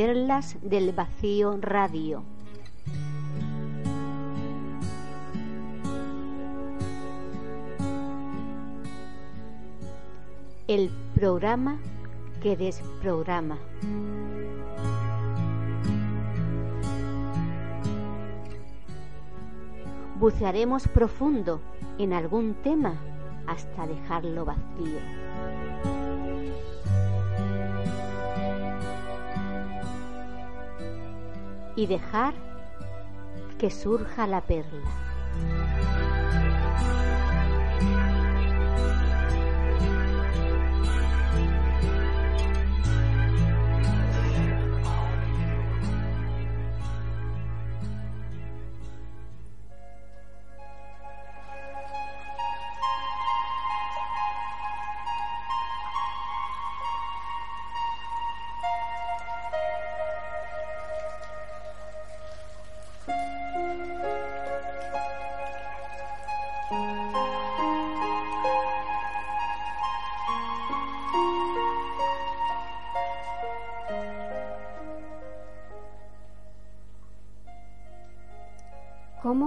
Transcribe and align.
Perlas 0.00 0.56
del 0.62 0.92
Vacío 0.92 1.58
Radio. 1.60 2.22
El 10.68 10.92
programa 11.16 11.80
que 12.40 12.56
desprograma. 12.56 13.58
Bucearemos 20.20 20.86
profundo 20.86 21.60
en 21.98 22.12
algún 22.12 22.54
tema 22.62 22.94
hasta 23.48 23.88
dejarlo 23.88 24.44
vacío. 24.44 25.27
Y 31.78 31.86
dejar 31.86 32.34
que 33.56 33.70
surja 33.70 34.26
la 34.26 34.40
perla. 34.40 35.67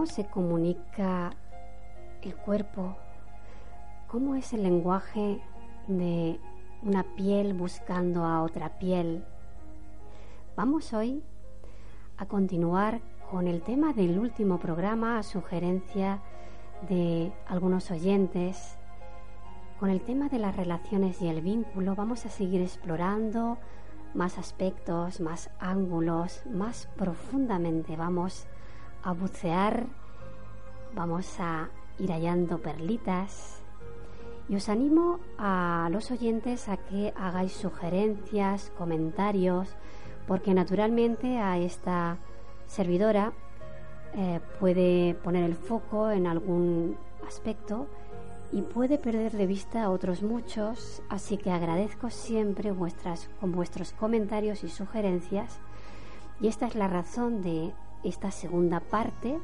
¿Cómo 0.02 0.11
se 0.11 0.25
comunica 0.25 1.30
el 2.23 2.35
cuerpo? 2.35 2.95
¿Cómo 4.07 4.33
es 4.33 4.52
el 4.52 4.63
lenguaje 4.63 5.39
de 5.85 6.39
una 6.81 7.03
piel 7.03 7.53
buscando 7.53 8.25
a 8.25 8.41
otra 8.41 8.79
piel? 8.79 9.23
Vamos 10.56 10.91
hoy 10.94 11.22
a 12.17 12.25
continuar 12.25 13.00
con 13.29 13.47
el 13.47 13.61
tema 13.61 13.94
del 13.94 14.17
último 14.17 14.59
programa 14.59 15.19
a 15.19 15.23
sugerencia 15.23 16.19
de 16.90 17.31
algunos 17.45 17.91
oyentes. 17.91 18.79
Con 19.79 19.91
el 19.91 20.01
tema 20.01 20.29
de 20.29 20.40
las 20.40 20.56
relaciones 20.56 21.22
y 21.22 21.28
el 21.28 21.41
vínculo 21.41 21.94
vamos 21.94 22.25
a 22.25 22.29
seguir 22.29 22.63
explorando 22.63 23.59
más 24.16 24.40
aspectos, 24.40 25.22
más 25.22 25.51
ángulos, 25.59 26.41
más 26.47 26.90
profundamente 26.97 27.95
vamos 27.95 28.47
a 28.57 28.60
bucear, 29.09 29.88
vamos 30.94 31.39
a 31.39 31.69
ir 31.97 32.12
hallando 32.12 32.59
perlitas. 32.59 33.62
Y 34.47 34.56
os 34.56 34.69
animo 34.69 35.19
a 35.38 35.89
los 35.91 36.12
oyentes 36.12 36.69
a 36.69 36.78
que 36.78 37.13
hagáis 37.16 37.53
sugerencias, 37.53 38.72
comentarios, 38.78 39.69
porque 40.28 40.53
naturalmente 40.53 41.40
a 41.40 41.57
esta 41.57 42.17
servidora 42.67 43.34
eh, 44.13 44.40
puede 44.59 45.16
poner 45.23 45.44
el 45.44 45.56
foco 45.56 46.11
en 46.11 46.28
algún 46.28 46.97
aspecto 47.28 47.88
y 48.51 48.61
puede 48.61 48.97
perder 48.97 49.31
de 49.31 49.47
vista 49.47 49.84
a 49.84 49.90
otros 49.90 50.22
muchos, 50.22 51.01
así 51.07 51.38
que 51.38 51.51
agradezco 51.51 52.09
siempre 52.09 52.72
vuestras, 52.72 53.29
con 53.40 53.53
vuestros 53.53 53.94
comentarios 53.94 54.63
y 54.66 54.69
sugerencias. 54.69 55.59
Y 56.41 56.47
esta 56.47 56.67
es 56.67 56.75
la 56.75 56.88
razón 56.88 57.41
de 57.41 57.72
esta 58.03 58.31
segunda 58.31 58.79
parte 58.79 59.39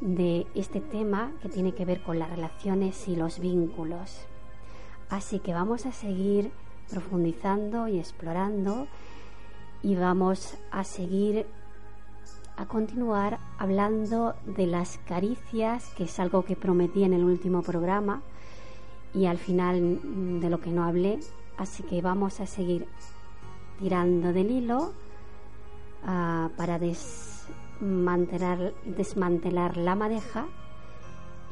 de 0.00 0.46
este 0.54 0.80
tema 0.80 1.32
que 1.40 1.48
tiene 1.48 1.74
que 1.74 1.84
ver 1.84 2.02
con 2.02 2.18
las 2.18 2.30
relaciones 2.30 3.08
y 3.08 3.16
los 3.16 3.38
vínculos. 3.38 4.18
Así 5.08 5.38
que 5.38 5.54
vamos 5.54 5.86
a 5.86 5.92
seguir 5.92 6.50
profundizando 6.90 7.88
y 7.88 7.98
explorando 7.98 8.86
y 9.82 9.96
vamos 9.96 10.56
a 10.70 10.84
seguir 10.84 11.46
a 12.56 12.66
continuar 12.66 13.38
hablando 13.58 14.34
de 14.46 14.66
las 14.66 14.98
caricias, 14.98 15.92
que 15.96 16.04
es 16.04 16.20
algo 16.20 16.44
que 16.44 16.56
prometí 16.56 17.04
en 17.04 17.12
el 17.12 17.24
último 17.24 17.62
programa 17.62 18.22
y 19.12 19.26
al 19.26 19.38
final 19.38 20.40
de 20.40 20.50
lo 20.50 20.60
que 20.60 20.70
no 20.70 20.84
hablé. 20.84 21.20
Así 21.56 21.82
que 21.82 22.00
vamos 22.02 22.40
a 22.40 22.46
seguir 22.46 22.86
tirando 23.78 24.32
del 24.32 24.50
hilo 24.50 24.92
uh, 26.04 26.48
para 26.56 26.78
des 26.78 27.33
desmantelar 27.80 29.76
la 29.76 29.94
madeja 29.94 30.46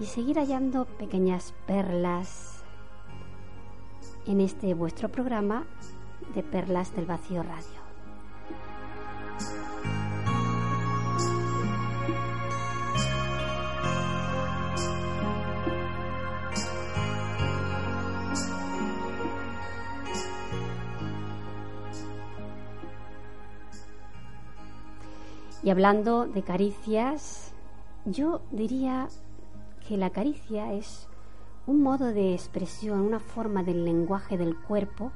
y 0.01 0.07
seguir 0.07 0.39
hallando 0.39 0.85
pequeñas 0.85 1.55
perlas 1.67 2.65
en 4.27 4.41
este 4.41 4.75
vuestro 4.75 5.09
programa 5.09 5.65
de 6.35 6.43
Perlas 6.43 6.95
del 6.95 7.07
Vacío 7.07 7.43
Radio. 7.43 7.82
Y 25.63 25.71
hablando 25.71 26.27
de 26.27 26.43
caricias, 26.43 27.53
yo 28.05 28.41
diría 28.51 29.09
que 29.87 29.97
la 29.97 30.11
caricia 30.11 30.73
es 30.73 31.09
un 31.67 31.83
modo 31.83 32.13
de 32.13 32.35
expresión, 32.35 33.01
una 33.01 33.21
forma 33.21 33.63
del 33.63 33.85
lenguaje 33.85 34.37
del 34.37 34.59
cuerpo. 34.59 35.13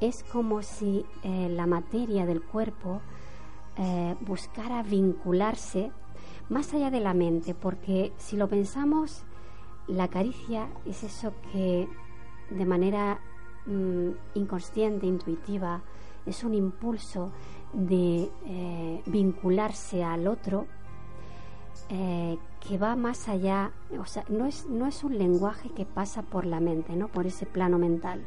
Es 0.00 0.24
como 0.24 0.62
si 0.62 1.06
eh, 1.22 1.48
la 1.48 1.66
materia 1.66 2.26
del 2.26 2.42
cuerpo 2.42 3.00
eh, 3.76 4.16
buscara 4.20 4.82
vincularse 4.82 5.92
más 6.48 6.74
allá 6.74 6.90
de 6.90 7.00
la 7.00 7.14
mente, 7.14 7.54
porque 7.54 8.12
si 8.16 8.36
lo 8.36 8.48
pensamos, 8.48 9.22
la 9.86 10.08
caricia 10.08 10.68
es 10.86 11.04
eso 11.04 11.32
que 11.52 11.88
de 12.50 12.66
manera 12.66 13.20
mm, 13.66 14.10
inconsciente, 14.34 15.06
intuitiva, 15.06 15.82
es 16.26 16.44
un 16.44 16.54
impulso 16.54 17.32
de 17.72 18.30
eh, 18.46 19.02
vincularse 19.06 20.04
al 20.04 20.26
otro 20.26 20.66
eh, 21.88 22.38
que 22.60 22.78
va 22.78 22.96
más 22.96 23.28
allá, 23.28 23.72
o 23.98 24.06
sea, 24.06 24.24
no 24.28 24.46
es, 24.46 24.66
no 24.66 24.86
es 24.86 25.04
un 25.04 25.18
lenguaje 25.18 25.70
que 25.70 25.84
pasa 25.84 26.22
por 26.22 26.46
la 26.46 26.60
mente, 26.60 26.94
¿no? 26.96 27.08
por 27.08 27.26
ese 27.26 27.44
plano 27.44 27.78
mental, 27.78 28.22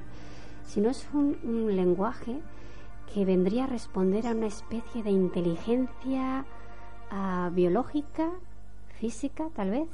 sino 0.65 0.89
es 0.89 1.07
un, 1.13 1.75
lenguaje 1.75 2.41
que 3.13 3.23
vendría 3.23 3.63
a 3.63 3.67
responder 3.67 4.27
a 4.27 4.31
una 4.31 4.47
especie 4.47 5.03
de 5.03 5.11
inteligencia 5.11 6.45
ah, 7.09 7.49
biológica, 7.53 8.29
física 8.99 9.49
tal 9.55 9.71
vez, 9.71 9.87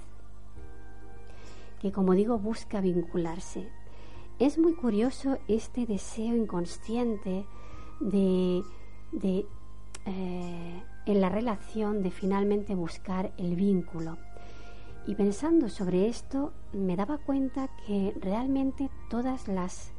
que 1.80 1.92
como 1.92 2.14
digo 2.14 2.40
busca 2.40 2.82
vincularse. 2.82 3.70
Es 4.40 4.58
muy 4.58 4.74
curioso 4.74 5.38
este 5.48 5.86
deseo 5.86 6.36
inconsciente 6.36 7.46
de 8.00 8.64
de 9.12 9.46
eh, 10.06 10.84
en 11.06 11.22
la 11.22 11.30
relación 11.30 12.02
de 12.02 12.12
finalmente 12.12 12.76
buscar 12.76 13.34
el 13.38 13.56
vínculo. 13.56 14.18
Y 15.08 15.16
pensando 15.16 15.68
sobre 15.70 16.08
esto, 16.08 16.54
me 16.74 16.96
daba 16.96 17.18
cuenta 17.18 17.70
que 17.86 18.14
realmente 18.20 18.90
todas 19.10 19.48
las 19.48 19.94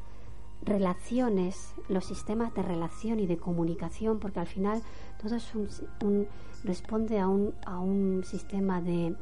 relaciones, 0.64 1.74
los 1.88 2.04
sistemas 2.04 2.54
de 2.54 2.62
relación 2.62 3.18
y 3.18 3.26
de 3.26 3.36
comunicación, 3.36 4.20
porque 4.20 4.40
al 4.40 4.46
final 4.46 4.82
todo 5.20 5.36
es 5.36 5.52
un, 5.54 6.28
responde 6.62 7.18
a 7.18 7.26
un, 7.26 7.54
a 7.66 7.80
un, 7.80 8.22
sistema 8.24 8.80
de 8.80 9.16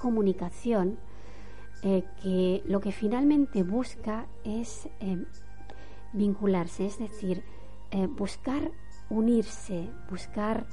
comunicación 0.00 0.98
eh, 1.82 2.04
que 2.22 2.62
lo 2.64 2.80
que 2.80 2.92
finalmente 2.92 3.64
busca 3.64 4.26
es 4.44 4.88
eh, 5.00 5.24
vincularse, 6.12 6.86
es 6.86 6.98
decir, 6.98 7.42
buscar 8.16 8.72
unirse, 9.10 9.88
buscar 10.10 10.66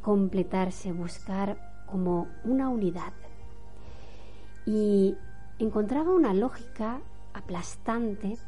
completarse, 0.00 0.92
buscar 0.92 1.84
como 1.86 2.28
una 2.44 2.68
unidad. 2.68 3.12
Y 4.66 5.16
encontraba 5.58 6.12
una 6.12 6.32
lógica 6.32 7.00
aplastante 7.34 8.38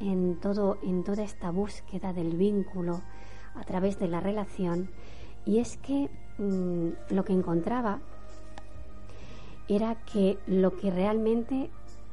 en, 0.00 0.38
todo, 0.40 0.78
en 0.82 1.04
toda 1.04 1.22
esta 1.22 1.50
búsqueda 1.50 2.12
del 2.12 2.36
vínculo 2.36 3.00
a 3.54 3.64
través 3.64 3.98
de 3.98 4.08
la 4.08 4.20
relación 4.20 4.90
y 5.46 5.58
es 5.58 5.76
que 5.76 6.10
mm, 6.38 7.14
lo 7.14 7.24
que 7.24 7.32
encontraba 7.32 8.00
era 9.68 9.94
que 10.04 10.38
lo 10.46 10.76
que 10.76 10.90
realmente 10.90 11.70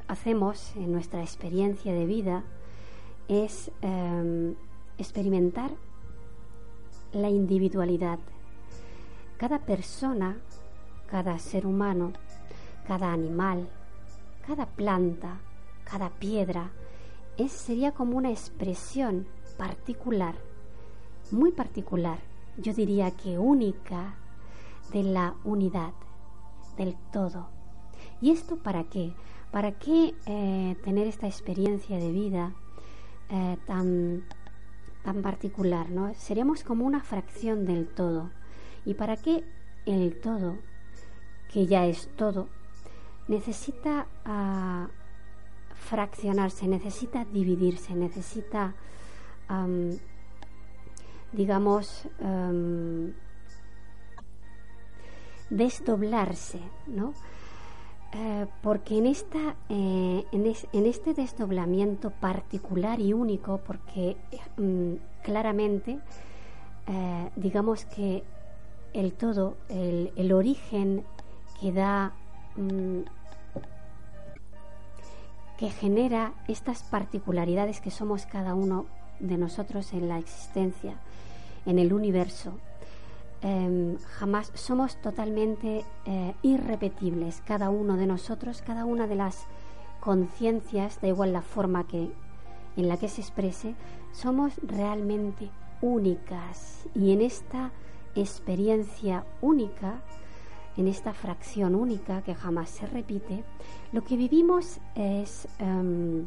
hacemos 0.08 0.74
en 0.76 0.92
nuestra 0.92 1.20
experiencia 1.20 1.92
de 1.92 2.06
vida 2.06 2.44
es 3.28 3.70
em, 3.82 4.54
experimentar 4.98 5.70
la 7.12 7.28
individualidad. 7.28 8.18
Cada 9.36 9.58
persona, 9.58 10.38
cada 11.06 11.38
ser 11.38 11.66
humano, 11.66 12.12
cada 12.86 13.12
animal, 13.12 13.68
cada 14.46 14.66
planta, 14.66 15.40
cada 15.84 16.10
piedra, 16.10 16.70
es, 17.36 17.52
sería 17.52 17.92
como 17.92 18.16
una 18.16 18.30
expresión 18.30 19.26
particular, 19.56 20.34
muy 21.30 21.52
particular, 21.52 22.18
yo 22.58 22.72
diría 22.74 23.10
que 23.10 23.38
única, 23.38 24.16
de 24.92 25.02
la 25.02 25.34
unidad, 25.44 25.92
del 26.76 26.96
todo. 27.12 27.48
¿Y 28.20 28.30
esto 28.30 28.56
para 28.56 28.84
qué? 28.84 29.14
¿Para 29.50 29.72
qué 29.72 30.14
eh, 30.26 30.76
tener 30.84 31.06
esta 31.06 31.26
experiencia 31.26 31.98
de 31.98 32.12
vida 32.12 32.52
eh, 33.30 33.56
tan, 33.66 34.24
tan 35.02 35.22
particular? 35.22 35.90
¿no? 35.90 36.14
Seríamos 36.14 36.64
como 36.64 36.84
una 36.84 37.00
fracción 37.00 37.64
del 37.64 37.86
todo. 37.88 38.30
¿Y 38.84 38.94
para 38.94 39.16
qué 39.16 39.44
el 39.86 40.20
todo, 40.20 40.58
que 41.52 41.66
ya 41.66 41.86
es 41.86 42.08
todo, 42.16 42.48
necesita 43.28 44.06
ah, 44.24 44.88
fraccionarse, 45.82 46.68
necesita 46.68 47.24
dividirse, 47.24 47.94
necesita, 47.94 48.74
digamos, 51.32 52.08
desdoblarse, 55.50 56.60
¿no? 56.86 57.12
Eh, 58.14 58.46
porque 58.60 58.98
en, 58.98 59.06
esta, 59.06 59.56
eh, 59.70 60.24
en, 60.32 60.86
este 60.86 61.14
desdoblamiento 61.14 62.10
particular 62.10 63.00
y 63.00 63.14
único, 63.14 63.58
porque 63.58 64.18
mm, 64.58 64.94
claramente, 65.22 65.98
eh, 66.88 67.30
digamos 67.36 67.86
que 67.86 68.22
el 68.92 69.14
todo, 69.14 69.56
el, 69.70 70.32
origen 70.32 71.04
que 71.58 71.72
da 71.72 72.12
mm, 72.56 73.00
que 75.56 75.70
genera 75.70 76.34
estas 76.48 76.82
particularidades 76.82 77.80
que 77.80 77.90
somos 77.90 78.26
cada 78.26 78.54
uno 78.54 78.84
de 79.20 79.38
nosotros 79.38 79.94
en 79.94 80.08
la 80.08 80.18
existencia, 80.18 80.96
en 81.64 81.78
el 81.78 81.94
universo. 81.94 82.58
Em, 83.42 83.98
jamás 84.18 84.52
somos 84.54 84.96
totalmente 85.02 85.84
eh, 86.06 86.34
irrepetibles, 86.42 87.42
cada 87.44 87.70
uno 87.70 87.96
de 87.96 88.06
nosotros, 88.06 88.62
cada 88.62 88.84
una 88.84 89.06
de 89.06 89.16
las 89.16 89.46
conciencias, 90.00 91.00
da 91.00 91.08
igual 91.08 91.32
la 91.32 91.42
forma 91.42 91.86
que, 91.86 92.12
en 92.76 92.88
la 92.88 92.96
que 92.96 93.08
se 93.08 93.20
exprese, 93.20 93.74
somos 94.12 94.52
realmente 94.62 95.50
únicas 95.80 96.86
y 96.94 97.12
en 97.12 97.20
esta 97.20 97.72
experiencia 98.14 99.24
única 99.40 100.02
en 100.76 100.88
esta 100.88 101.12
fracción 101.12 101.74
única 101.74 102.22
que 102.22 102.34
jamás 102.34 102.70
se 102.70 102.86
repite, 102.86 103.44
lo 103.92 104.02
que 104.02 104.16
vivimos 104.16 104.78
es 104.94 105.46
em, 105.58 106.26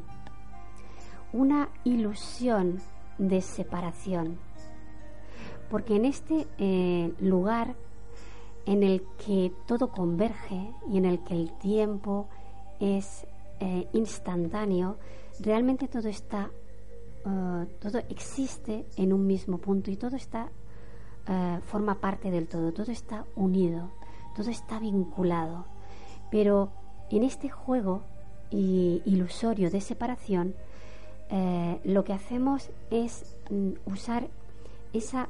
una 1.34 1.70
ilusión 1.84 2.80
de 3.18 3.42
separación. 3.42 4.38
Porque 5.70 5.96
en 5.96 6.06
este 6.06 6.48
eh, 6.58 7.14
lugar 7.20 7.76
en 8.66 8.84
el 8.84 9.04
que 9.26 9.52
todo 9.68 9.92
converge 9.92 10.72
y 10.92 10.98
en 10.98 11.06
el 11.06 11.24
que 11.24 11.36
el 11.36 11.52
tiempo 11.60 12.28
es 12.80 13.26
eh, 13.60 13.88
instantáneo, 13.94 14.98
realmente 15.40 15.88
todo 15.88 16.08
está, 16.08 16.50
eh, 17.26 17.66
todo 17.80 18.00
existe 18.10 18.86
en 18.98 19.14
un 19.14 19.26
mismo 19.28 19.58
punto 19.58 19.92
y 19.92 19.98
todo 19.98 20.16
está, 20.16 20.50
forma 21.66 21.96
parte 21.96 22.30
del 22.30 22.48
todo, 22.48 22.72
todo 22.72 22.92
está 22.92 23.26
unido 23.36 23.90
todo 24.36 24.52
está 24.52 24.80
vinculado. 24.80 25.66
Pero 26.30 26.70
en 27.10 27.24
este 27.24 27.50
juego 27.50 28.04
ilusorio 28.52 29.72
de 29.72 29.82
separación, 29.82 30.54
lo 31.84 32.04
que 32.04 32.14
hacemos 32.14 32.70
es 32.92 33.36
mm, 33.50 33.72
usar 33.86 34.28
esa, 34.94 35.28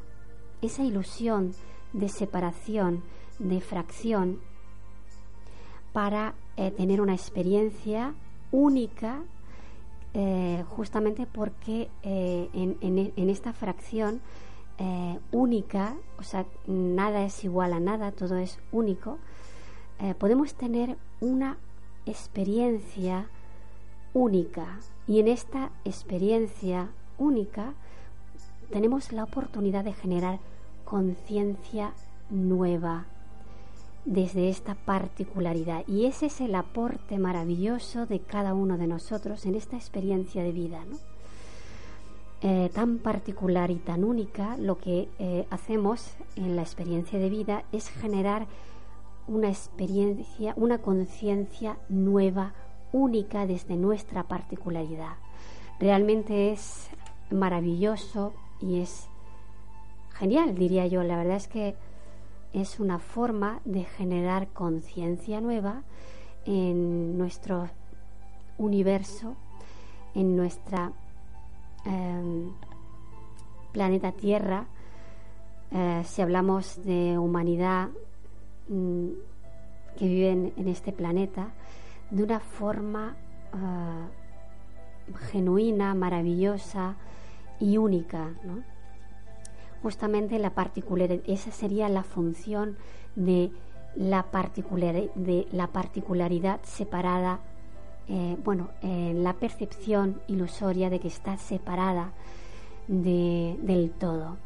esa 0.65 0.83
ilusión 0.83 1.53
de 1.94 2.09
separación, 2.09 3.03
de 3.39 3.62
fracción, 3.62 4.39
para 5.94 6.35
eh, 6.57 6.71
tener 6.71 7.00
una 7.00 7.13
experiencia 7.13 8.13
única, 8.51 9.23
eh, 10.13 10.63
justamente 10.69 11.25
porque 11.25 11.89
en, 12.03 12.77
en, 12.81 13.29
esta 13.29 13.53
fracción 13.53 14.21
eh, 14.77 15.19
única, 15.31 15.95
o 16.19 16.23
sea, 16.23 16.45
nada 16.68 17.23
es 17.23 17.45
igual 17.45 17.71
a 17.71 17.79
nada, 17.79 18.11
todo 18.11 18.38
es 18.38 18.59
único, 18.73 19.19
eh, 19.99 20.13
podemos 20.16 20.54
tener 20.56 20.97
una 21.21 21.57
experiencia 22.06 23.30
única. 24.13 24.80
Y 25.07 25.19
en 25.19 25.30
esta 25.30 25.71
experiencia 25.85 26.90
única 27.18 27.73
tenemos 28.69 29.13
la 29.13 29.23
oportunidad 29.23 29.85
de 29.85 29.94
generar 29.94 30.40
conciencia 30.85 31.94
nueva 32.30 33.06
desde 34.06 34.49
esta 34.49 34.75
particularidad. 34.75 35.83
Y 35.87 36.06
ese 36.06 36.27
es 36.27 36.39
el 36.39 36.56
aporte 36.56 37.18
maravilloso 37.18 38.06
de 38.06 38.19
cada 38.19 38.54
uno 38.54 38.77
de 38.77 38.87
nosotros 38.87 39.45
en 39.45 39.56
esta 39.56 39.75
experiencia 39.75 40.44
de 40.44 40.51
vida. 40.51 40.83
Eh, 42.42 42.69
tan 42.73 42.99
particular 42.99 43.71
y 43.71 43.77
tan 43.77 44.04
única, 44.04 44.56
lo 44.57 44.77
que 44.77 45.09
eh, 45.18 45.47
hacemos 45.49 46.13
en 46.35 46.56
la 46.56 46.61
experiencia 46.61 47.18
de 47.18 47.30
vida 47.30 47.63
es 47.71 47.89
generar 47.89 48.45
una 49.27 49.49
experiencia, 49.49 50.54
una 50.56 50.77
conciencia 50.77 51.77
nueva, 51.89 52.54
única 52.92 53.47
desde 53.47 53.75
nuestra 53.75 54.23
particularidad. 54.23 55.15
Realmente 55.80 56.51
es 56.51 56.89
maravilloso 57.31 58.33
y 58.61 58.80
es 58.80 59.07
genial, 60.18 60.56
diría 60.56 60.88
yo. 60.88 61.04
La 61.04 61.18
verdad 61.18 61.38
es 61.38 61.48
que 61.48 61.76
es 62.54 62.80
una 62.80 63.00
forma 63.00 63.62
de 63.66 63.84
generar 63.84 64.48
conciencia 64.50 65.42
nueva 65.42 65.84
en 66.45 67.18
nuestro 67.18 67.69
universo, 68.57 69.36
en 70.14 70.36
nuestra 70.36 70.94
Em, 71.86 72.52
planeta 73.72 74.12
Tierra, 74.12 74.66
eh, 75.72 76.02
si 76.04 76.22
hablamos 76.24 76.84
de 76.84 77.18
humanidad 77.19 77.90
mm, 78.69 79.10
que 79.95 80.07
vive 80.07 80.31
en, 80.31 80.68
este 80.68 80.92
planeta, 80.92 81.50
de 82.10 82.24
una 82.24 82.40
forma 82.40 83.16
eh, 83.54 85.18
genuina, 85.31 85.94
maravillosa 85.94 86.95
y 87.60 87.78
única. 87.78 88.34
Justamente 89.85 90.39
la 90.39 90.56
particularidad, 90.56 91.21
esa 91.27 91.51
sería 91.51 91.89
la 91.89 92.01
función 92.01 92.75
de 93.15 93.51
la, 93.95 94.25
de 95.13 95.47
la 95.51 95.68
particularidad 95.68 96.59
separada 96.63 97.39
eh, 98.07 98.35
bueno, 98.44 98.69
la 98.81 99.33
percepción 99.33 100.19
ilusoria 100.25 100.89
de 100.89 100.99
que 100.99 101.07
está 101.07 101.37
separada 101.37 102.13
del 102.87 103.92
todo. 103.92 104.37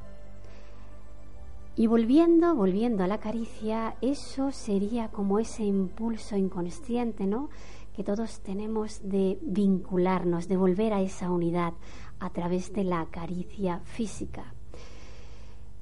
Y 1.77 1.88
volviendo, 1.88 2.53
volviendo 2.53 3.05
a 3.05 3.08
la 3.08 3.19
caricia, 3.19 3.96
eso 4.01 4.51
sería 4.51 5.08
como 5.08 5.39
ese 5.39 5.63
impulso 5.63 6.36
inconsciente, 6.36 7.27
¿no? 7.27 7.50
Que 7.96 8.03
todos 8.03 8.41
tenemos 8.41 9.00
de 9.08 9.39
vincularnos, 9.41 10.50
de 10.50 10.58
volver 10.58 10.91
a 10.91 11.00
esa 11.00 11.31
unidad 11.31 11.75
a 12.19 12.29
través 12.31 12.74
de 12.74 12.84
la 12.84 13.05
caricia 13.05 13.79
física. 13.86 14.53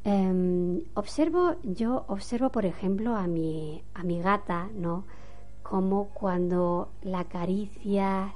Em, 0.07 0.83
observo, 0.93 1.55
yo 1.63 2.05
observo, 2.07 2.49
por 2.49 2.65
ejemplo, 2.65 3.17
a 3.17 3.27
mi, 3.27 3.83
a 3.93 4.03
mi 4.03 4.21
gata, 4.21 4.69
¿no? 4.73 5.03
Como 5.63 6.05
cuando 6.13 6.87
la 7.01 7.25
caricia 7.25 8.33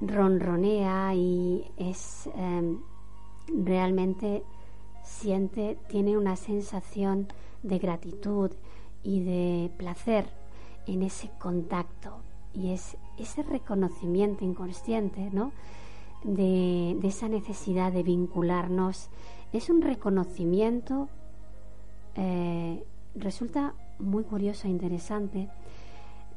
ronronea 0.00 1.14
y 1.14 1.70
es 1.76 2.30
em, 2.34 2.78
realmente 3.48 4.44
siente, 5.04 5.76
tiene 5.88 6.16
una 6.16 6.36
sensación 6.36 7.28
de 7.62 7.78
gratitud 7.78 8.50
y 9.02 9.20
de 9.20 9.70
placer 9.76 10.30
en 10.86 11.02
ese 11.02 11.28
contacto 11.38 12.16
y 12.54 12.72
es 12.72 12.96
ese 13.18 13.42
reconocimiento 13.42 14.42
inconsciente, 14.42 15.28
¿no? 15.32 15.52
De, 16.24 16.98
esa 17.02 17.28
necesidad 17.28 17.92
de 17.92 18.02
vincularnos 18.02 19.10
es 19.52 19.70
un 19.70 19.82
reconocimiento 19.82 21.08
eh, 22.14 22.84
resulta 23.14 23.74
muy 23.98 24.24
curioso 24.24 24.66
e 24.66 24.70
interesante 24.70 25.48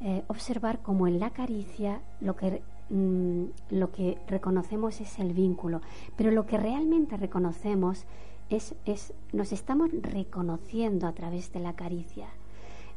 eh, 0.00 0.24
observar 0.28 0.80
cómo 0.80 1.06
en 1.06 1.20
la 1.20 1.30
caricia 1.30 2.00
lo 2.20 2.36
que 2.36 2.62
mm, 2.90 3.44
lo 3.70 3.92
que 3.92 4.18
reconocemos 4.26 5.00
es 5.00 5.18
el 5.18 5.32
vínculo 5.32 5.80
pero 6.16 6.30
lo 6.30 6.46
que 6.46 6.58
realmente 6.58 7.16
reconocemos 7.16 8.06
es, 8.56 9.12
nos 9.32 9.52
estamos 9.52 9.90
reconociendo 9.92 11.06
a 11.06 11.12
través 11.12 11.52
de 11.52 11.60
la 11.60 11.74
caricia, 11.74 12.28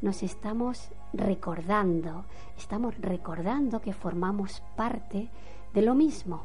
nos 0.01 0.23
estamos 0.23 0.89
recordando, 1.13 2.25
estamos 2.57 2.97
recordando 2.99 3.81
que 3.81 3.93
formamos 3.93 4.61
parte 4.75 5.29
de 5.73 5.81
lo 5.81 5.95
mismo. 5.95 6.41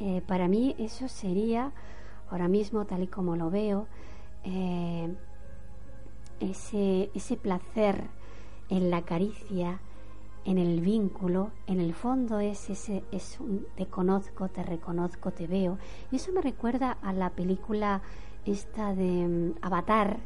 Eh, 0.00 0.22
para 0.26 0.48
mí 0.48 0.74
eso 0.78 1.08
sería, 1.08 1.72
ahora 2.32 2.48
mismo 2.48 2.84
tal 2.86 3.02
y 3.02 3.06
como 3.06 3.36
lo 3.36 3.50
veo, 3.50 3.86
eh, 4.44 5.14
ese, 6.40 7.10
ese 7.14 7.36
placer 7.36 8.08
en 8.68 8.90
la 8.90 9.02
caricia, 9.02 9.80
en 10.44 10.58
el 10.58 10.80
vínculo, 10.80 11.50
en 11.66 11.80
el 11.80 11.94
fondo 11.94 12.40
es 12.40 12.68
ese 12.68 13.04
es 13.12 13.38
un 13.38 13.66
te 13.76 13.86
conozco, 13.86 14.48
te 14.48 14.62
reconozco, 14.62 15.30
te 15.30 15.46
veo. 15.46 15.78
Y 16.10 16.16
eso 16.16 16.32
me 16.32 16.40
recuerda 16.40 16.98
a 17.02 17.12
la 17.12 17.30
película 17.30 18.02
esta 18.44 18.94
de 18.94 19.28
mm, 19.28 19.54
Avatar, 19.62 20.18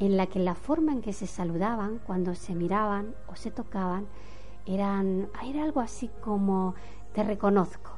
en 0.00 0.16
la 0.16 0.26
que 0.26 0.40
la 0.40 0.54
forma 0.54 0.92
en 0.92 1.00
que 1.00 1.12
se 1.12 1.26
saludaban 1.26 2.00
cuando 2.04 2.34
se 2.34 2.54
miraban 2.54 3.14
o 3.28 3.36
se 3.36 3.50
tocaban 3.50 4.06
eran 4.66 5.28
era 5.44 5.62
algo 5.62 5.80
así 5.80 6.10
como 6.20 6.74
te 7.12 7.22
reconozco, 7.22 7.90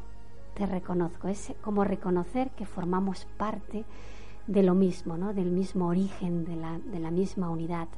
te 0.56 0.66
reconozco, 0.66 1.28
es 1.28 1.52
como 1.62 1.84
reconocer 1.84 2.50
que 2.50 2.64
formamos 2.64 3.26
parte 3.36 3.84
de 4.46 4.62
lo 4.62 4.75
mismo, 4.75 5.18
¿no? 5.18 5.34
del 5.34 5.50
mismo 5.50 5.88
origen, 5.88 6.44
de 6.44 6.56
la, 6.56 6.78
de 6.78 6.98
la 6.98 7.10
misma 7.10 7.50
unidad. 7.50 7.88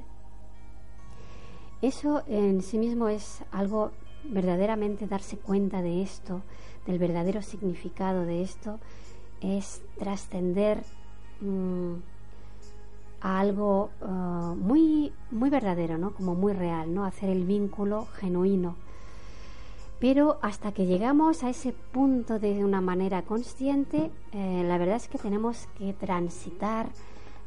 Eso 1.82 2.22
en 2.26 2.62
sí 2.62 2.78
mismo 2.78 3.08
es 3.08 3.44
algo 3.52 3.92
verdaderamente 4.24 5.06
darse 5.06 5.38
cuenta 5.38 5.82
de 5.82 6.02
esto, 6.02 6.42
del 6.84 6.98
verdadero 6.98 7.42
significado 7.42 8.22
de 8.22 8.42
esto, 8.42 8.80
es 9.40 9.80
trascender 9.96 10.82
mm, 11.40 11.94
a 13.20 13.38
algo 13.38 13.90
uh, 14.00 14.56
muy, 14.56 15.12
muy 15.30 15.50
verdadero, 15.50 15.96
¿no? 15.96 16.12
como 16.12 16.34
muy 16.34 16.54
real, 16.54 16.92
¿no? 16.92 17.04
hacer 17.04 17.30
el 17.30 17.44
vínculo 17.44 18.06
genuino. 18.16 18.74
Pero 20.00 20.38
hasta 20.42 20.72
que 20.72 20.86
llegamos 20.86 21.42
a 21.42 21.50
ese 21.50 21.72
punto 21.72 22.38
de 22.38 22.64
una 22.64 22.80
manera 22.80 23.22
consciente, 23.22 24.10
eh, 24.32 24.64
la 24.66 24.78
verdad 24.78 24.96
es 24.96 25.08
que 25.08 25.18
tenemos 25.18 25.66
que 25.76 25.92
transitar 25.92 26.88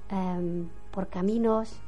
em, 0.09 0.67
por 0.91 1.07
caminos 1.07 1.79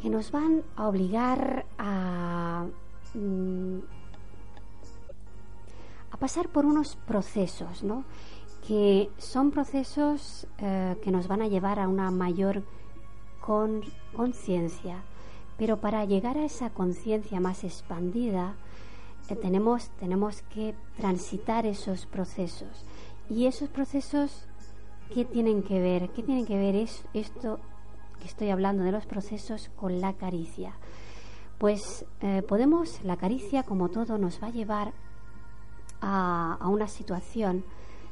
que 0.00 0.08
nos 0.08 0.30
van 0.30 0.62
a 0.76 0.88
obligar 0.88 1.66
a, 1.78 2.66
mm, 3.14 3.78
a 6.12 6.16
pasar 6.16 6.48
por 6.48 6.64
unos 6.64 6.96
procesos, 6.96 7.82
¿no? 7.82 8.04
que 8.66 9.10
son 9.18 9.50
procesos 9.50 10.46
eh, 10.58 10.96
que 11.02 11.10
nos 11.10 11.26
van 11.26 11.42
a 11.42 11.48
llevar 11.48 11.80
a 11.80 11.88
una 11.88 12.10
mayor 12.10 12.62
conciencia. 14.14 15.02
Pero 15.60 15.76
para 15.76 16.04
llegar 16.04 16.36
a 16.36 16.44
esa 16.44 16.70
conciencia 16.70 17.38
más 17.38 17.62
expandida, 17.62 18.56
eh, 19.28 19.36
tenemos, 19.36 19.90
tenemos 20.00 20.42
que 20.52 20.74
transitar 20.96 21.66
esos 21.66 22.06
procesos. 22.06 22.84
Y 23.28 23.46
esos 23.46 23.68
procesos, 23.68 24.46
¿qué 25.14 25.24
tienen 25.24 25.62
que 25.62 25.78
ver? 25.78 26.08
¿Qué 26.10 26.24
tienen 26.24 26.46
que 26.46 26.58
ver 26.58 26.74
es, 26.74 27.04
esto 27.14 27.60
que 28.20 28.28
estoy 28.28 28.50
hablando 28.50 28.84
de 28.84 28.92
los 28.92 29.06
procesos 29.06 29.70
con 29.74 30.00
la 30.00 30.12
caricia. 30.12 30.74
Pues 31.58 32.06
eh, 32.20 32.42
podemos, 32.42 33.02
la 33.02 33.16
caricia 33.16 33.64
como 33.64 33.88
todo 33.88 34.18
nos 34.18 34.40
va 34.40 34.48
a 34.48 34.50
llevar 34.50 34.92
a, 36.00 36.58
una 36.68 36.86
situación 36.86 37.64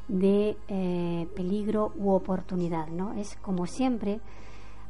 de 0.09 0.57
eh, 0.69 1.29
peligro 1.37 1.93
u 1.97 2.11
oportunidad, 2.11 2.89
¿no? 2.89 3.13
Es 3.13 3.37
como 3.37 3.67
siempre 3.67 4.21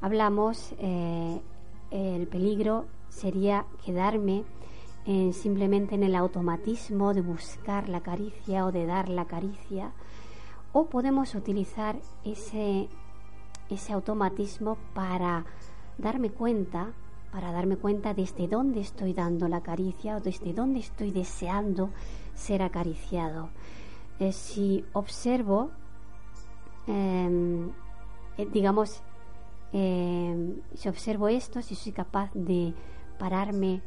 hablamos, 0.01 0.75
eh, 0.79 1.41
el 1.91 2.27
peligro 2.27 2.87
sería 3.09 3.67
quedarme 3.85 4.45
simplemente 5.33 5.95
en 5.95 6.03
el 6.03 6.15
automatismo 6.15 7.15
de 7.15 7.23
buscar 7.23 7.89
la 7.89 8.03
caricia 8.03 8.67
o 8.67 8.73
de 8.73 8.85
dar 8.85 9.09
la 9.09 9.25
caricia, 9.25 9.93
o 10.75 10.85
podemos 10.87 11.35
utilizar 11.35 11.97
ese 12.27 12.91
ese 13.71 13.93
automatismo 13.93 14.77
para 14.95 15.45
darme 15.99 16.31
cuenta, 16.31 16.93
para 17.33 17.53
darme 17.53 17.77
cuenta 17.77 18.15
desde 18.15 18.49
dónde 18.49 18.81
estoy 18.81 19.13
dando 19.13 19.49
la 19.49 19.61
caricia 19.61 20.17
o 20.17 20.21
desde 20.21 20.53
dónde 20.53 20.81
estoy 20.81 21.11
deseando 21.11 21.91
ser 22.35 22.63
acariciado. 22.63 23.51
Eh, 24.19 24.33
si 24.33 24.85
observo, 24.93 25.71
em, 26.87 27.71
eh, 28.39 28.47
digamos, 28.53 29.03
em, 29.73 30.61
si 30.75 30.89
observo 30.89 31.29
esto, 31.29 31.63
si 31.63 31.75
soy 31.75 31.93
capaz 31.93 32.31
de 32.35 32.75
pararme 33.19 33.83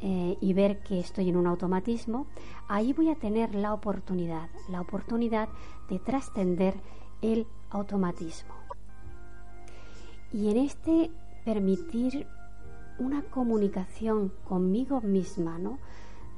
eh, 0.00 0.36
y 0.40 0.52
ver 0.52 0.80
que 0.80 1.00
estoy 1.00 1.28
en 1.28 1.36
un 1.36 1.46
automatismo, 1.46 2.26
ahí 2.68 2.92
voy 2.92 3.10
a 3.10 3.16
tener 3.16 3.54
la 3.54 3.72
oportunidad, 3.72 4.48
la 4.68 4.80
oportunidad 4.80 5.48
de 5.88 5.98
trascender 5.98 6.74
el 7.22 7.46
automatismo 7.70 8.54
y 10.32 10.50
en 10.50 10.58
este 10.58 11.10
permitir 11.44 12.26
una 12.98 13.22
comunicación 13.22 14.32
conmigo 14.44 15.00
misma, 15.00 15.58
¿no? 15.58 15.78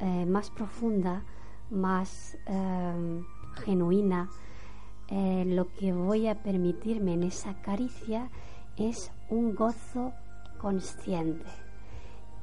Eh, 0.00 0.26
más 0.26 0.50
profunda, 0.50 1.24
más 1.70 2.36
em, 2.46 3.24
genuina, 3.64 4.28
eh, 5.08 5.44
lo 5.46 5.72
que 5.72 5.92
voy 5.92 6.28
a 6.28 6.42
permitirme 6.42 7.14
en 7.14 7.24
esa 7.24 7.60
caricia 7.62 8.30
es 8.78 9.10
un 9.28 9.54
gozo 9.54 10.12
consciente, 10.58 11.50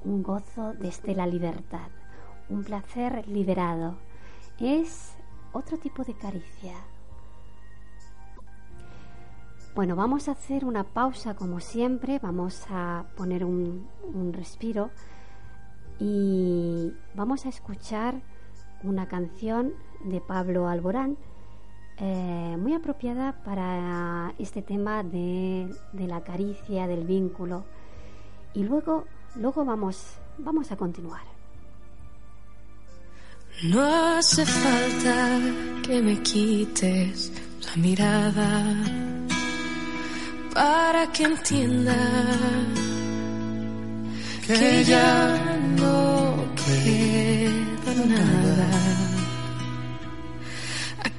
un 0.03 0.23
gozo 0.23 0.73
desde 0.73 1.15
la 1.15 1.27
libertad, 1.27 1.89
un 2.49 2.63
placer 2.63 3.27
liberado. 3.27 3.97
Es 4.59 5.15
otro 5.53 5.77
tipo 5.77 6.03
de 6.03 6.13
caricia, 6.13 6.75
bueno, 9.75 9.97
vamos 9.97 10.29
a 10.29 10.31
hacer 10.31 10.63
una 10.63 10.85
pausa 10.85 11.35
como 11.35 11.59
siempre, 11.59 12.17
vamos 12.19 12.65
a 12.69 13.07
poner 13.17 13.43
un, 13.43 13.89
respiro 14.31 14.89
y 15.99 16.93
vamos 17.13 17.45
a 17.45 17.49
escuchar 17.49 18.21
una 18.83 19.09
canción 19.09 19.73
de 20.05 20.21
Pablo 20.21 20.69
Alborán 20.69 21.17
eh, 21.97 22.57
muy 22.59 22.73
apropiada 22.73 23.31
para 23.43 24.33
este 24.37 24.61
tema 24.61 25.03
de, 25.03 25.73
de, 25.93 26.07
la 26.07 26.21
caricia, 26.21 26.87
del 26.87 27.05
vínculo. 27.05 27.63
Y 28.53 28.63
luego, 28.63 29.05
luego 29.35 29.63
vamos, 29.63 30.15
vamos 30.37 30.71
a 30.71 30.75
continuar. 30.75 31.23
No 33.63 33.81
hace 33.81 34.45
falta 34.45 35.39
que 35.83 36.01
me 36.01 36.21
quites 36.21 37.31
la 37.65 37.81
mirada 37.81 38.75
para 40.53 41.09
que 41.13 41.23
entienda 41.23 41.95
que 44.45 44.83
ya 44.83 45.57
no 45.77 46.35
queda 46.55 48.05
nada. 48.05 49.14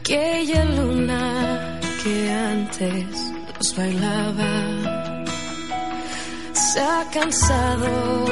Aquella 0.08 0.64
luna 0.66 1.80
que 2.00 2.30
antes 2.30 3.32
los 3.58 3.74
bailaba. 3.76 4.52
Se 6.52 6.80
ha 6.80 7.04
cansado 7.12 8.24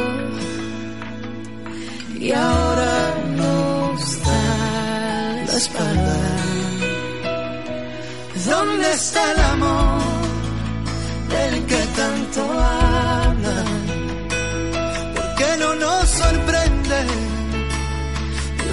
y 2.15 2.31
ahora 2.31 3.15
nos 3.41 4.23
da 4.23 5.43
la 5.49 5.57
espalda. 5.57 6.21
¿Dónde 8.47 8.93
está 8.93 9.33
el 9.33 9.41
amor 9.41 10.03
del 11.29 11.67
que 11.67 11.83
tanto 12.01 12.41
hablan? 12.53 13.81
¿Por 15.17 15.35
qué 15.39 15.57
no 15.59 15.75
nos 15.75 16.09
sorprende? 16.09 17.01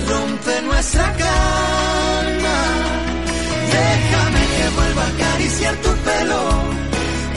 Rompe 0.08 0.62
nuestra 0.62 1.12
calma. 1.14 1.71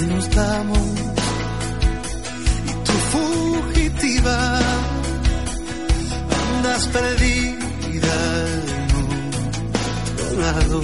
que 0.00 0.06
nos 0.06 0.30
damos. 0.34 0.78
Y 2.68 2.72
tu 2.86 2.92
fugitiva 3.12 4.38
andas 6.56 6.86
perdida 6.88 8.16
en 8.54 8.88
otro 10.14 10.40
lado. 10.40 10.80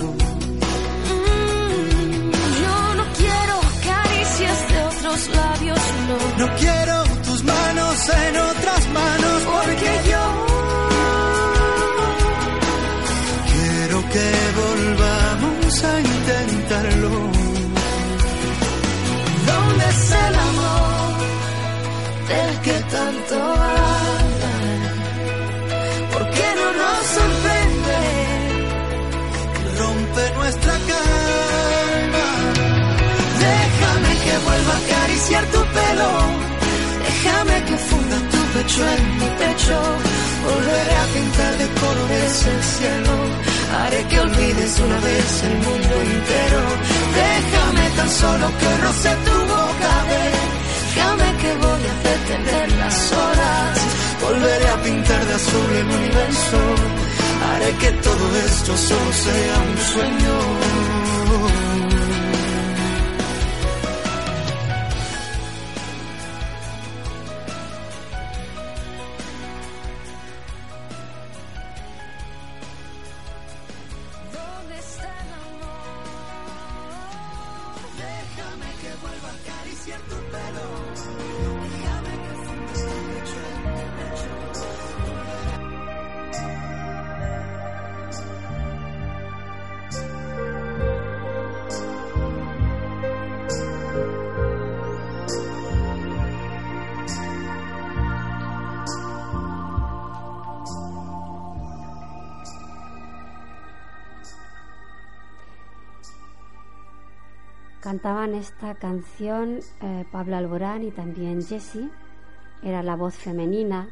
Yo 2.63 2.95
no 2.99 3.05
quiero 3.21 3.57
caricias 3.91 4.59
de 4.71 4.79
otros 4.91 5.21
labios, 5.35 5.81
no. 6.09 6.47
No 6.47 6.55
quiero 6.57 7.05
tus 7.27 7.45
manos 7.45 8.09
en 8.09 8.37
otras 8.37 8.89
manos 8.89 9.26
tanto 22.81 23.35
hablan? 23.35 24.63
¿Por 26.13 26.31
qué 26.31 26.49
no 26.61 26.67
nos 26.81 27.01
sorprende? 27.17 28.01
Rompe 29.79 30.23
nuestra 30.39 30.73
calma. 30.91 32.27
Déjame 33.47 34.13
que 34.25 34.35
vuelva 34.47 34.73
a 34.75 34.81
acariciar 34.85 35.45
tu 35.47 35.61
pelo. 35.77 36.11
Déjame 37.07 37.57
que 37.67 37.77
funda 37.89 38.17
tu 38.33 38.41
pecho 38.55 38.83
en 38.97 39.03
mi 39.21 39.29
pecho. 39.43 39.77
Volveré 40.47 40.95
a 41.05 41.07
pintar 41.15 41.53
de 41.59 41.67
colores 41.81 42.47
el 42.53 42.63
cielo. 42.63 43.15
Haré 43.79 44.01
que 44.09 44.21
olvides 44.21 44.81
una 44.87 44.99
vez 45.01 45.43
el 45.49 45.55
mundo 45.67 45.95
entero. 46.15 46.61
Déjame 47.23 47.91
tan 47.97 48.11
solo 48.11 48.47
que 48.61 48.71
roce 48.85 49.11
tu 49.27 49.37
boca. 49.55 50.46
Detener 52.27 52.73
las 52.73 53.13
horas. 53.13 53.79
Volveré 54.23 54.69
a 54.69 54.83
pintar 54.83 55.27
de 55.27 55.35
azul 55.35 55.77
el 55.77 55.87
universo. 55.87 56.59
Haré 57.49 57.73
que 57.77 57.91
todo 58.03 58.37
esto 58.47 58.77
solo 58.77 59.13
sea 59.13 59.55
un 59.69 59.79
sueño. 59.93 60.37
Cantaban 107.97 108.35
esta 108.35 108.75
canción 108.75 109.61
eh, 109.81 110.05
Pablo 110.13 110.37
Alborán 110.37 110.85
y 110.85 110.91
también 110.91 111.43
Jessie. 111.43 111.89
Era 112.63 112.83
la 112.83 112.95
voz 112.95 113.15
femenina. 113.15 113.89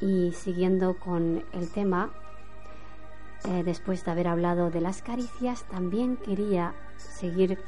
Y 0.00 0.32
siguiendo 0.32 0.96
con 0.98 1.44
el 1.52 1.68
tema, 1.72 2.08
eh, 3.50 3.62
después 3.64 4.02
de 4.02 4.12
haber 4.12 4.28
hablado 4.28 4.70
de 4.70 4.80
las 4.80 5.02
caricias, 5.02 5.64
también 5.64 6.16
quería 6.16 6.72
seguir 6.96 7.58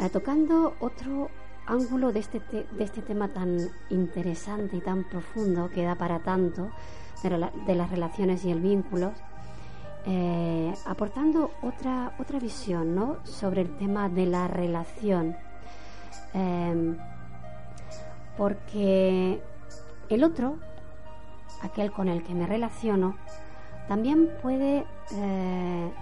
eh, 0.00 0.08
tocando 0.08 0.74
otro 0.80 1.30
ángulo 1.66 2.10
de 2.12 2.18
este, 2.18 2.40
te- 2.40 2.66
de 2.72 2.82
este 2.82 3.02
tema 3.02 3.28
tan 3.28 3.56
interesante 3.88 4.78
y 4.78 4.80
tan 4.80 5.04
profundo 5.04 5.70
que 5.72 5.84
da 5.84 5.94
para 5.94 6.18
tanto 6.18 6.72
de 7.22 7.74
las 7.76 7.88
relaciones 7.92 8.44
y 8.44 8.50
el 8.50 8.58
vínculo 8.60 9.12
eh, 10.04 10.74
aportando 10.84 11.52
otra, 11.62 12.12
otra 12.18 12.38
visión 12.38 12.94
¿no? 12.94 13.18
sobre 13.24 13.62
el 13.62 13.76
tema 13.76 14.08
de 14.08 14.26
la 14.26 14.48
relación. 14.48 15.36
Eh, 16.34 16.96
porque 18.36 19.40
el 20.08 20.24
otro, 20.24 20.56
aquel 21.62 21.92
con 21.92 22.08
el 22.08 22.24
que 22.24 22.34
me 22.34 22.46
relaciono, 22.46 23.16
también 23.88 24.30
puede, 24.40 24.86
eh, 25.14 25.92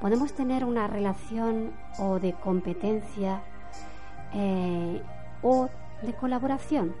podemos 0.00 0.32
tener 0.32 0.64
una 0.64 0.86
relación 0.86 1.72
o 1.98 2.18
de 2.18 2.32
competencia 2.32 3.42
eh, 4.32 5.02
o 5.42 5.68
de 6.02 6.14
colaboración. 6.14 6.94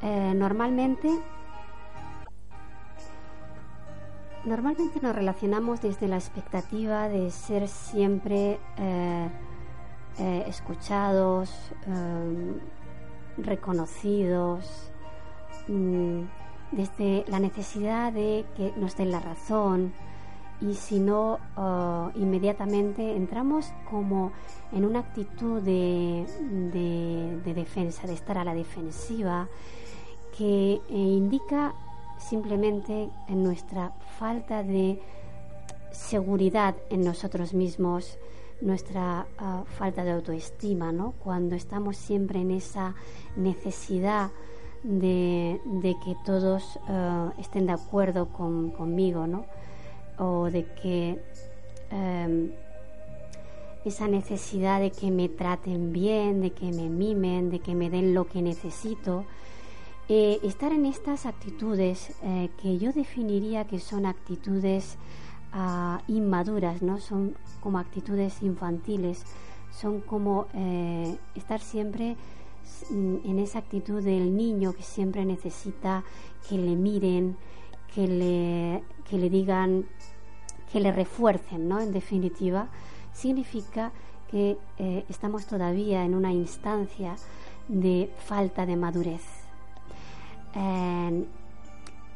Normalmente 0.00 1.10
Normalmente 4.44 5.00
nos 5.02 5.14
relacionamos 5.14 5.80
desde 5.82 6.08
la 6.08 6.16
expectativa 6.16 7.08
de 7.08 7.30
ser 7.30 7.68
siempre 7.68 8.58
eh, 8.78 9.28
eh, 10.18 10.44
escuchados, 10.46 11.50
eh, 11.86 12.54
reconocidos, 13.38 14.90
mm, 15.66 16.20
desde 16.72 17.24
la 17.28 17.40
necesidad 17.40 18.12
de 18.12 18.44
que 18.56 18.72
nos 18.76 18.96
den 18.96 19.10
la 19.10 19.20
razón. 19.20 19.92
Y 20.60 20.74
si 20.74 20.98
no, 20.98 21.38
eh, 21.56 22.10
inmediatamente 22.16 23.16
entramos 23.16 23.72
como 23.90 24.32
en 24.72 24.84
una 24.84 25.00
actitud 25.00 25.60
de, 25.62 26.26
de- 26.72 27.40
de 27.44 27.54
defensa, 27.54 28.06
de 28.06 28.14
estar 28.14 28.38
a 28.38 28.44
la 28.44 28.54
defensiva, 28.54 29.46
que 30.36 30.80
indica 30.90 31.74
simplemente 32.18 33.08
en 33.28 33.42
nuestra 33.44 33.92
falta 34.18 34.62
de 34.62 34.98
seguridad 35.92 36.74
en 36.90 37.02
nosotros 37.02 37.54
mismos, 37.54 38.18
nuestra 38.60 39.26
ah, 39.38 39.64
falta 39.78 40.04
de 40.04 40.12
autoestima, 40.12 40.92
¿no? 40.92 41.12
Cuando 41.24 41.54
estamos 41.54 41.96
siempre 41.96 42.40
en 42.40 42.50
esa 42.50 42.94
necesidad 43.36 44.30
de, 44.82 45.60
que 46.04 46.16
todos 46.24 46.78
ah, 46.88 47.32
estén 47.38 47.66
de 47.66 47.72
acuerdo 47.72 48.28
con- 48.28 48.70
conmigo, 48.70 49.26
¿no? 49.26 49.44
O 50.18 50.50
de 50.50 50.64
que 50.80 51.20
em, 51.90 52.50
esa 53.84 54.08
necesidad 54.08 54.80
de 54.80 54.90
que 54.90 55.10
me 55.10 55.28
traten 55.28 55.92
bien, 55.92 56.40
de 56.40 56.50
que 56.50 56.72
me 56.72 56.88
mimen, 56.88 57.50
de 57.50 57.60
que 57.60 57.74
me 57.74 57.88
den 57.90 58.14
lo 58.14 58.26
que 58.26 58.42
necesito. 58.42 59.24
Eh, 60.10 60.40
estar 60.42 60.72
en 60.72 60.86
estas 60.86 61.26
actitudes 61.26 62.14
eh, 62.22 62.48
que 62.62 62.78
yo 62.78 62.94
definiría 62.94 63.66
que 63.66 63.78
son 63.78 64.06
actitudes 64.06 64.96
ah, 65.52 66.00
inmaduras, 66.08 66.80
¿no? 66.80 66.98
Son 66.98 67.36
como 67.60 67.78
actitudes 67.78 68.42
infantiles, 68.42 69.24
son 69.70 70.00
como 70.00 70.46
eh, 70.54 71.18
estar 71.34 71.60
siempre 71.60 72.16
en 72.90 73.38
esa 73.38 73.58
actitud 73.58 74.02
del 74.02 74.34
niño 74.34 74.72
que 74.72 74.82
siempre 74.82 75.26
necesita 75.26 76.04
que 76.48 76.56
le 76.56 76.74
miren, 76.74 77.36
que 77.94 78.06
le, 78.06 78.82
que 79.08 79.18
le 79.18 79.28
digan, 79.28 79.86
que 80.72 80.80
le 80.80 80.90
refuercen, 80.90 81.68
¿no? 81.68 81.80
En 81.80 81.92
definitiva, 81.92 82.68
significa 83.12 83.92
que 84.30 84.58
estamos 85.08 85.46
todavía 85.46 86.04
en 86.04 86.14
una 86.14 86.32
instancia 86.32 87.16
de 87.68 88.10
falta 88.18 88.66
de 88.66 88.76
madurez. 88.76 89.37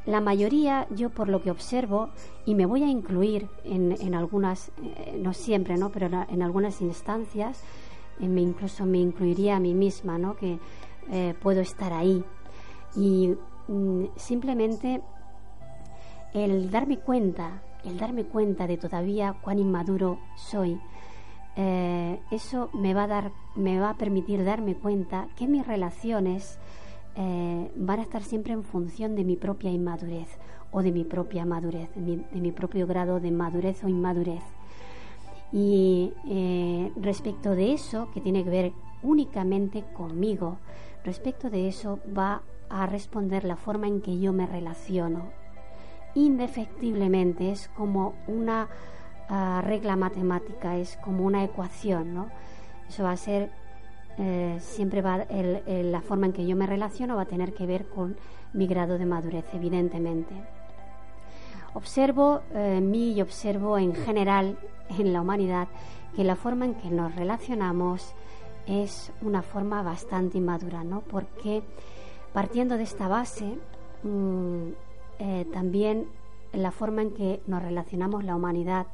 La 0.05 0.21
mayoría, 0.21 0.87
yo 0.91 1.11
por 1.11 1.29
lo 1.29 1.43
que 1.43 1.51
observo, 1.51 2.11
y 2.45 2.55
me 2.55 2.67
voy 2.67 2.83
a 2.83 2.89
incluir 2.89 3.49
en, 3.65 4.15
algunas, 4.15 4.73
eh, 4.83 5.19
no 5.23 5.33
siempre, 5.33 5.77
¿no? 5.77 5.91
pero 5.91 6.09
en 6.29 6.43
algunas 6.43 6.81
instancias, 6.81 7.63
eh, 8.21 8.29
me 8.29 8.41
incluso 8.41 8.85
me 8.85 8.99
incluiría 8.99 9.57
a 9.57 9.61
mí 9.61 9.75
misma, 9.75 10.19
¿no? 10.19 10.37
que 10.37 10.59
puedo 11.41 11.61
estar 11.61 11.93
ahí. 11.93 12.25
Y 12.95 13.35
mm, 13.69 14.05
simplemente 14.17 15.03
el 16.33 16.71
darme 16.71 16.99
cuenta, 16.99 17.63
el 17.85 17.99
darme 17.99 18.25
cuenta 18.25 18.67
de 18.67 18.77
todavía 18.77 19.35
cuán 19.43 19.59
inmaduro 19.59 20.19
soy, 20.37 20.79
eh, 21.57 22.19
eso 22.31 22.71
me 22.73 22.95
va, 22.95 23.05
a 23.05 23.07
dar, 23.07 23.33
me 23.55 23.79
va 23.79 23.91
a 23.91 23.95
permitir 23.99 24.45
darme 24.45 24.75
cuenta 24.75 25.29
que 25.37 25.47
mis 25.47 25.67
relaciones 25.67 26.59
eh, 27.17 27.71
van 27.77 27.99
a 28.01 28.03
estar 28.03 28.23
siempre 28.23 28.53
en 28.53 28.63
función 28.63 29.15
de 29.17 29.25
mi 29.25 29.37
propia 29.37 29.71
inmadurez 29.71 30.29
o 30.71 30.83
de 30.83 30.93
mi 30.93 31.05
propia 31.05 31.45
madurez, 31.45 31.91
de 31.95 32.41
mi, 32.41 32.53
propio 32.53 32.87
grado 32.87 33.21
de 33.21 33.31
madurez 33.31 33.85
o 33.85 33.89
inmadurez. 33.89 34.43
Y 35.53 36.15
eh, 36.29 36.91
respecto 36.97 37.55
de 37.55 37.75
eso, 37.75 38.09
que 38.15 38.23
tiene 38.23 38.43
que 38.43 38.51
ver 38.51 38.73
únicamente 39.03 39.85
conmigo, 39.93 40.57
respecto 41.05 41.51
de 41.51 41.69
eso 41.69 41.99
va 42.17 42.43
a 42.71 42.87
responder 42.87 43.45
la 43.45 43.57
forma 43.57 43.87
en 43.87 44.01
que 44.01 44.19
yo 44.19 44.33
me 44.33 44.47
relaciono. 44.47 45.25
Indefectiblemente 46.15 47.51
es 47.51 47.69
como 47.69 48.15
una 48.27 48.69
regla 49.63 49.97
matemática, 49.97 50.77
es 50.77 50.99
como 50.99 51.25
una 51.25 51.43
ecuación, 51.43 52.13
¿no? 52.13 52.29
Eso 52.89 53.05
va 53.05 53.13
a 53.13 53.17
ser, 53.17 53.51
eh, 54.19 54.59
siempre 54.61 55.01
va, 55.01 55.25
la 55.27 56.01
forma 56.03 56.27
en 56.27 56.33
que 56.33 56.47
yo 56.47 56.55
me 56.55 56.67
relaciono 56.67 57.17
va 57.17 57.23
a 57.23 57.27
tener 57.27 57.55
que 57.55 57.67
ver 57.67 57.87
con 57.87 58.17
mi 58.53 58.67
grado 58.67 58.99
de 58.99 59.07
madurez, 59.07 59.47
evidentemente. 59.55 60.35
Observo 61.75 62.43
eh, 62.53 62.81
mí 62.83 63.13
y 63.13 63.23
observo 63.23 63.79
en 63.79 63.95
general 63.95 64.59
en 64.91 65.13
la 65.15 65.23
humanidad 65.23 65.69
que 66.15 66.25
la 66.25 66.37
forma 66.37 66.67
en 66.67 66.75
que 66.75 66.91
nos 66.91 67.15
relacionamos 67.15 68.15
es 68.67 69.11
una 69.23 69.41
forma 69.41 69.83
bastante 69.83 70.37
inmadura, 70.37 70.85
¿no? 70.85 71.01
Porque 71.01 71.63
partiendo 72.35 72.77
de 72.77 72.83
esta 72.83 73.09
base, 73.09 73.59
mm, 74.03 74.69
eh, 75.21 75.47
también 75.53 76.07
la 76.53 76.71
forma 76.71 77.01
en 77.01 77.13
que 77.13 77.41
nos 77.47 77.63
relacionamos 77.63 78.25
la 78.25 78.37
humanidad 78.37 78.87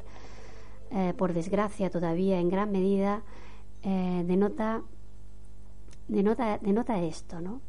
por 1.18 1.34
desgracia 1.34 1.90
todavía 1.90 2.40
en 2.40 2.48
gran 2.48 2.72
medida, 2.72 3.20
denota, 3.82 4.80
denota, 6.08 6.98
esto, 7.02 7.40
¿no? 7.40 7.60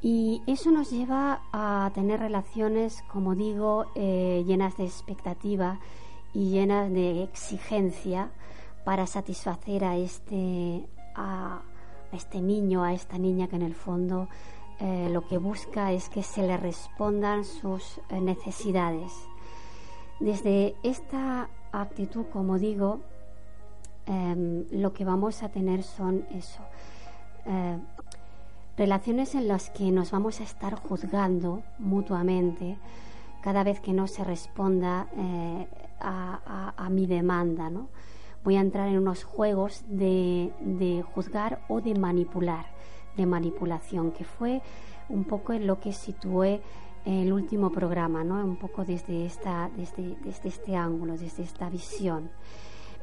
Y 0.00 0.42
eso 0.46 0.70
nos 0.70 0.90
lleva 0.90 1.42
a 1.52 1.90
tener 1.94 2.20
relaciones, 2.20 3.02
como 3.12 3.34
digo, 3.34 3.86
eh, 3.94 4.44
llenas 4.46 4.76
de 4.76 4.84
expectativa 4.84 5.80
y 6.32 6.50
llenas 6.50 6.92
de 6.92 7.24
exigencia 7.24 8.30
para 8.84 9.06
satisfacer 9.06 9.84
a 9.84 9.96
este, 9.96 10.86
a 11.14 11.62
este 12.12 12.40
niño, 12.40 12.84
a 12.84 12.92
esta 12.92 13.18
niña 13.18 13.48
que 13.48 13.56
en 13.56 13.62
el 13.62 13.74
fondo 13.74 14.28
eh, 14.78 15.08
lo 15.10 15.26
que 15.26 15.38
busca 15.38 15.92
es 15.92 16.08
que 16.08 16.22
se 16.22 16.46
le 16.46 16.56
respondan 16.56 17.44
sus 17.44 17.98
eh, 18.10 18.20
necesidades. 18.20 19.12
Desde 20.20 20.76
esta 20.82 21.48
actitud, 21.72 22.26
como 22.32 22.58
digo, 22.58 23.00
em, 24.06 24.64
lo 24.70 24.92
que 24.92 25.04
vamos 25.04 25.42
a 25.42 25.48
tener 25.48 25.82
son 25.82 26.24
eso, 26.30 26.62
eh, 27.46 27.78
relaciones 28.76 29.34
en 29.34 29.48
las 29.48 29.70
que 29.70 29.90
nos 29.90 30.10
vamos 30.10 30.40
a 30.40 30.44
estar 30.44 30.74
juzgando 30.74 31.62
mutuamente 31.78 32.78
cada 33.42 33.62
vez 33.64 33.80
que 33.80 33.92
no 33.92 34.06
se 34.06 34.24
responda 34.24 35.06
a, 36.00 36.88
mi 36.90 37.06
demanda. 37.06 37.70
¿no? 37.70 37.88
Voy 38.44 38.56
a 38.56 38.60
entrar 38.60 38.88
en 38.88 38.98
unos 38.98 39.24
juegos 39.24 39.84
de 39.88 41.04
juzgar 41.14 41.60
o 41.68 41.80
de 41.80 41.94
manipular 41.94 42.66
de 43.16 43.26
manipulación, 43.26 44.12
que 44.12 44.24
fue 44.24 44.62
un 45.08 45.24
poco 45.24 45.52
en 45.52 45.66
lo 45.66 45.80
que 45.80 45.92
situé 45.92 46.60
el 47.04 47.32
último 47.32 47.70
programa, 47.70 48.24
¿no? 48.24 48.44
un 48.44 48.56
poco 48.56 48.84
desde, 48.84 49.26
esta, 49.26 49.70
desde, 49.76 50.16
desde 50.24 50.48
este 50.48 50.76
ángulo, 50.76 51.16
desde 51.16 51.42
esta 51.42 51.70
visión. 51.70 52.30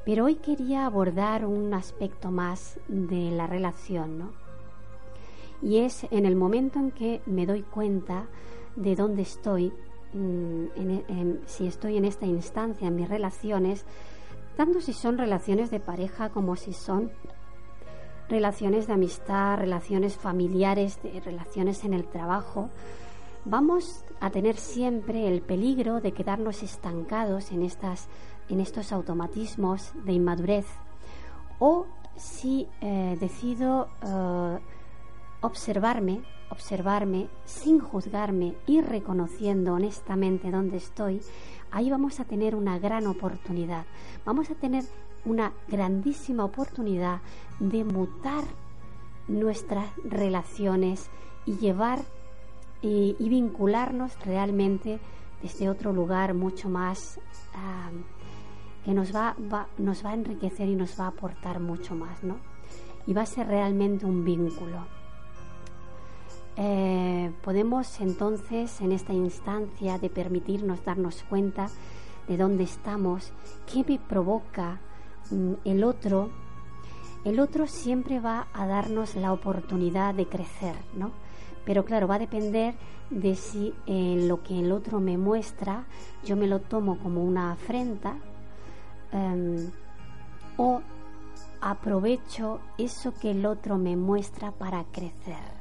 Pero 0.06 0.26
hoy 0.26 0.36
quería 0.36 0.86
abordar 0.86 1.46
un 1.46 1.74
aspecto 1.74 2.30
más 2.32 2.80
de 2.88 3.32
la 3.32 3.48
relación, 3.48 4.20
¿no? 4.20 4.32
Y 5.62 5.78
es 5.78 6.06
en 6.12 6.26
el 6.26 6.36
momento 6.36 6.80
en 6.80 6.92
que 6.92 7.22
me 7.26 7.46
doy 7.46 7.62
cuenta 7.62 8.28
de 8.76 8.96
dónde 8.96 9.22
estoy, 9.22 9.72
mm, 10.14 10.66
si 11.46 11.68
estoy 11.68 11.98
en 11.98 12.06
esta 12.06 12.26
instancia, 12.26 12.88
en 12.88 12.96
mis 12.96 13.08
relaciones, 13.08 13.86
tanto 14.58 14.82
si 14.82 14.92
son 14.92 15.18
relaciones 15.18 15.72
de 15.72 15.80
pareja 15.80 16.30
como 16.30 16.58
si 16.58 16.74
son 16.74 17.12
relaciones 18.28 18.88
de 18.88 18.94
amistad, 18.94 19.58
relaciones 19.58 20.18
familiares, 20.18 21.00
relaciones 21.24 21.84
en 21.86 21.94
el 21.94 22.06
trabajo, 22.06 22.70
vamos 23.46 24.04
a 24.20 24.30
tener 24.30 24.58
siempre 24.58 25.28
el 25.28 25.42
peligro 25.42 26.02
de 26.02 26.14
quedarnos 26.14 26.64
estancados 26.64 27.52
en, 27.52 27.64
estas, 27.64 28.08
en 28.50 28.60
estos 28.60 28.92
automatismos 28.92 29.92
de 30.06 30.14
inmadurez. 30.14 30.66
O 31.60 31.86
si 32.16 32.68
eh, 32.82 33.18
decido 33.20 33.88
eh, 34.02 34.60
observarme, 35.42 36.22
observarme 36.50 37.28
sin 37.46 37.80
juzgarme 37.80 38.56
y 38.68 38.82
reconociendo 38.82 39.74
honestamente 39.74 40.52
dónde 40.52 40.78
estoy, 40.78 41.22
ahí 41.72 41.90
vamos 41.90 42.20
a 42.20 42.26
tener 42.26 42.56
una 42.56 42.80
gran 42.80 43.08
oportunidad. 43.08 43.86
Vamos 44.26 44.50
a 44.50 44.56
tener 44.56 44.84
una 45.26 45.54
grandísima 45.68 46.46
oportunidad 46.46 47.22
de 47.60 47.84
mutar 47.84 48.44
nuestras 49.28 49.88
relaciones 50.04 51.10
y 51.46 51.56
llevar 51.58 52.00
y, 52.82 53.16
vincularnos 53.20 54.12
realmente 54.26 55.00
desde 55.42 55.70
otro 55.70 55.94
lugar 55.94 56.34
mucho 56.34 56.70
más 56.70 57.20
que 58.84 58.94
nos 58.94 59.16
va, 59.16 59.36
nos 59.78 60.06
va 60.06 60.12
a 60.12 60.14
enriquecer 60.14 60.68
y 60.68 60.76
nos 60.76 61.00
va 61.00 61.06
a 61.06 61.10
aportar 61.10 61.60
mucho 61.60 61.96
más, 61.96 62.24
¿no? 62.24 62.38
Y 63.08 63.14
va 63.14 63.24
a 63.24 63.26
ser 63.26 63.48
realmente 63.48 64.06
un 64.06 64.24
vínculo. 64.24 64.86
Eh, 66.56 67.32
podemos 67.44 68.00
entonces 68.00 68.80
en 68.82 68.92
esta 68.92 69.14
instancia 69.14 69.98
de 69.98 70.10
permitirnos 70.10 70.86
darnos 70.86 71.24
cuenta 71.24 71.70
de 72.28 72.38
dónde 72.38 72.64
estamos, 72.64 73.32
qué 73.66 73.84
me 73.88 73.98
provoca 73.98 74.80
Mm, 75.32 75.54
el 75.64 75.84
otro, 75.84 76.30
el 77.24 77.40
otro 77.40 77.68
siempre 77.68 78.20
va 78.20 78.48
a 78.54 78.68
darnos 78.68 79.16
la 79.16 79.32
oportunidad 79.32 80.14
de 80.14 80.28
crecer, 80.28 80.76
¿no? 80.96 81.12
Pero 81.66 81.86
claro, 81.86 82.08
va 82.08 82.16
a 82.16 82.20
depender 82.20 82.76
de 83.10 83.36
si 83.36 83.74
en 83.86 84.28
lo 84.28 84.44
que 84.44 84.60
el 84.60 84.72
otro 84.72 85.00
me 85.00 85.18
muestra 85.18 85.86
yo 86.26 86.36
me 86.36 86.48
lo 86.48 86.60
tomo 86.60 86.98
como 87.00 87.24
una 87.24 87.52
afrenta 87.52 88.16
em, 89.14 89.72
o 90.58 90.82
aprovecho 91.62 92.60
eso 92.78 93.14
que 93.14 93.32
el 93.32 93.46
otro 93.46 93.78
me 93.78 93.96
muestra 93.96 94.52
para 94.52 94.84
crecer, 94.84 95.54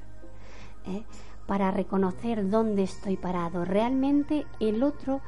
¿eh? 0.86 1.04
para 1.46 1.70
reconocer 1.70 2.50
dónde 2.50 2.82
estoy 2.82 3.16
parado. 3.16 3.64
Realmente 3.64 4.46
el 4.58 4.82
otro 4.82 5.20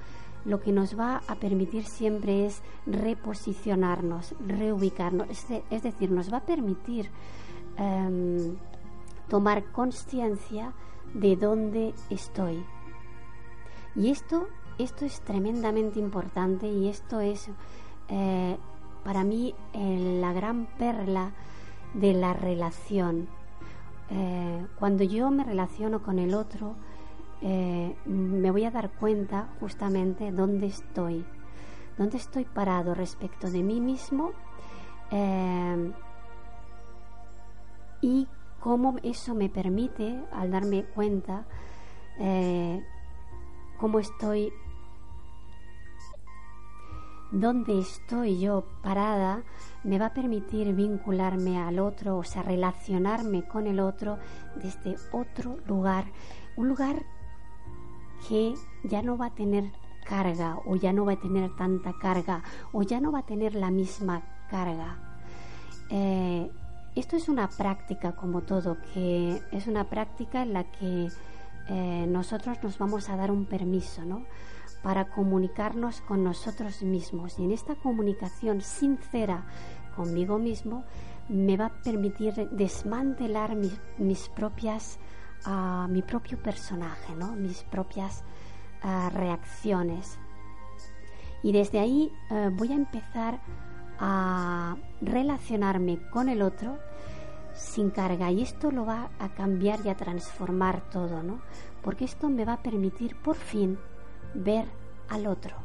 lo 0.44 0.60
que 0.60 0.72
nos 0.72 0.98
va 0.98 1.22
a 1.26 1.36
permitir 1.36 1.84
siempre 1.84 2.44
es 2.46 2.60
reposicionarnos, 2.86 4.34
reubicarnos, 4.46 5.28
es, 5.70 5.82
decir, 5.82 6.10
nos 6.10 6.32
va 6.32 6.38
a 6.38 6.44
permitir 6.44 7.10
em, 7.76 8.56
tomar 9.28 9.64
conciencia 9.72 10.72
de 11.14 11.36
dónde 11.36 11.94
estoy. 12.10 12.64
Y 13.96 14.10
esto, 14.10 14.48
esto 14.78 15.04
es 15.04 15.20
tremendamente 15.20 15.98
importante 15.98 16.66
y 16.66 16.88
esto 16.88 17.20
es 17.20 17.48
eh, 18.08 18.56
para 19.02 19.24
mí 19.24 19.54
la 19.74 20.32
gran 20.32 20.66
perla 20.78 21.32
de 21.94 22.12
la 22.12 22.32
relación. 22.32 23.28
Eh, 24.10 24.66
cuando 24.78 25.04
yo 25.04 25.30
me 25.30 25.44
relaciono 25.44 26.02
con 26.02 26.18
el 26.18 26.34
otro, 26.34 26.74
eh, 27.40 27.96
me 28.04 28.50
voy 28.50 28.64
a 28.64 28.70
dar 28.70 28.90
cuenta 28.90 29.48
justamente 29.60 30.32
dónde 30.32 30.66
estoy, 30.66 31.24
dónde 31.98 32.16
estoy 32.16 32.44
parado 32.44 32.94
respecto 32.94 33.50
de 33.50 33.62
mí 33.62 33.80
mismo 33.80 34.32
y 38.00 38.26
cómo 38.60 38.96
eso 39.02 39.34
me 39.34 39.48
permite, 39.48 40.20
al 40.32 40.50
darme 40.50 40.84
cuenta, 40.84 41.44
cómo 43.78 44.00
estoy, 44.00 44.52
dónde 47.34 47.78
estoy 47.78 48.38
yo 48.38 48.64
parada, 48.82 49.42
me 49.82 49.98
va 49.98 50.06
a 50.06 50.14
permitir 50.14 50.72
vincularme 50.74 51.58
al 51.58 51.78
otro, 51.78 52.18
o 52.18 52.24
sea, 52.24 52.42
relacionarme 52.42 53.46
con 53.46 53.66
el 53.66 53.80
otro 53.80 54.18
desde 54.56 54.96
otro 55.12 55.58
lugar, 55.66 56.06
un 56.56 56.68
lugar 56.68 57.04
que 58.28 58.54
ya 58.84 59.02
no 59.02 59.18
va 59.18 59.26
a 59.26 59.34
tener 59.34 59.64
carga 60.04 60.58
o 60.64 60.76
ya 60.76 60.92
no 60.92 61.04
va 61.04 61.12
a 61.12 61.20
tener 61.20 61.54
tanta 61.56 61.92
carga 61.94 62.42
o 62.72 62.82
ya 62.82 63.00
no 63.00 63.10
va 63.10 63.20
a 63.20 63.26
tener 63.26 63.54
la 63.54 63.70
misma 63.70 64.22
carga. 64.50 64.98
Eh, 65.90 66.50
esto 66.94 67.16
es 67.16 67.28
una 67.28 67.48
práctica 67.48 68.12
como 68.12 68.42
todo, 68.42 68.76
que 68.92 69.42
es 69.50 69.66
una 69.66 69.84
práctica 69.90 70.42
en 70.42 70.52
la 70.52 70.64
que 70.64 71.08
eh, 71.68 72.06
nosotros 72.08 72.62
nos 72.62 72.78
vamos 72.78 73.08
a 73.08 73.16
dar 73.16 73.30
un 73.30 73.46
permiso, 73.46 74.04
¿no? 74.04 74.24
Para 74.84 75.08
comunicarnos 75.08 76.00
con 76.02 76.22
nosotros 76.22 76.82
mismos. 76.82 77.40
Y 77.40 77.44
en 77.44 77.50
esta 77.50 77.74
comunicación 77.74 78.60
sincera 78.60 79.46
conmigo 79.96 80.38
mismo 80.38 80.84
me 81.28 81.56
va 81.56 81.66
a 81.66 81.82
permitir 81.82 82.34
desmantelar 82.50 83.56
mis, 83.56 84.28
propias, 84.28 84.98
uh, 85.46 85.88
mi 85.88 86.02
propio 86.02 86.40
personaje, 86.40 87.14
¿no? 87.16 87.32
Mis 87.32 87.62
propias 87.64 88.22
uh, 88.84 89.08
reacciones. 89.10 90.18
Y 91.42 91.52
desde 91.52 91.80
ahí 91.80 92.12
uh, 92.30 92.50
voy 92.50 92.72
a 92.72 92.76
empezar 92.76 93.40
a 93.98 94.76
relacionarme 95.00 95.98
con 96.10 96.28
el 96.28 96.42
otro 96.42 96.78
sin 97.54 97.90
carga 97.90 98.30
y 98.30 98.42
esto 98.42 98.70
lo 98.70 98.84
va 98.84 99.10
a 99.18 99.28
cambiar 99.30 99.80
y 99.84 99.88
a 99.88 99.96
transformar 99.96 100.90
todo, 100.90 101.22
¿no? 101.22 101.40
Porque 101.82 102.04
esto 102.04 102.28
me 102.28 102.44
va 102.44 102.54
a 102.54 102.62
permitir 102.62 103.16
por 103.16 103.36
fin 103.36 103.78
ver 104.34 104.66
al 105.08 105.26
otro, 105.26 105.56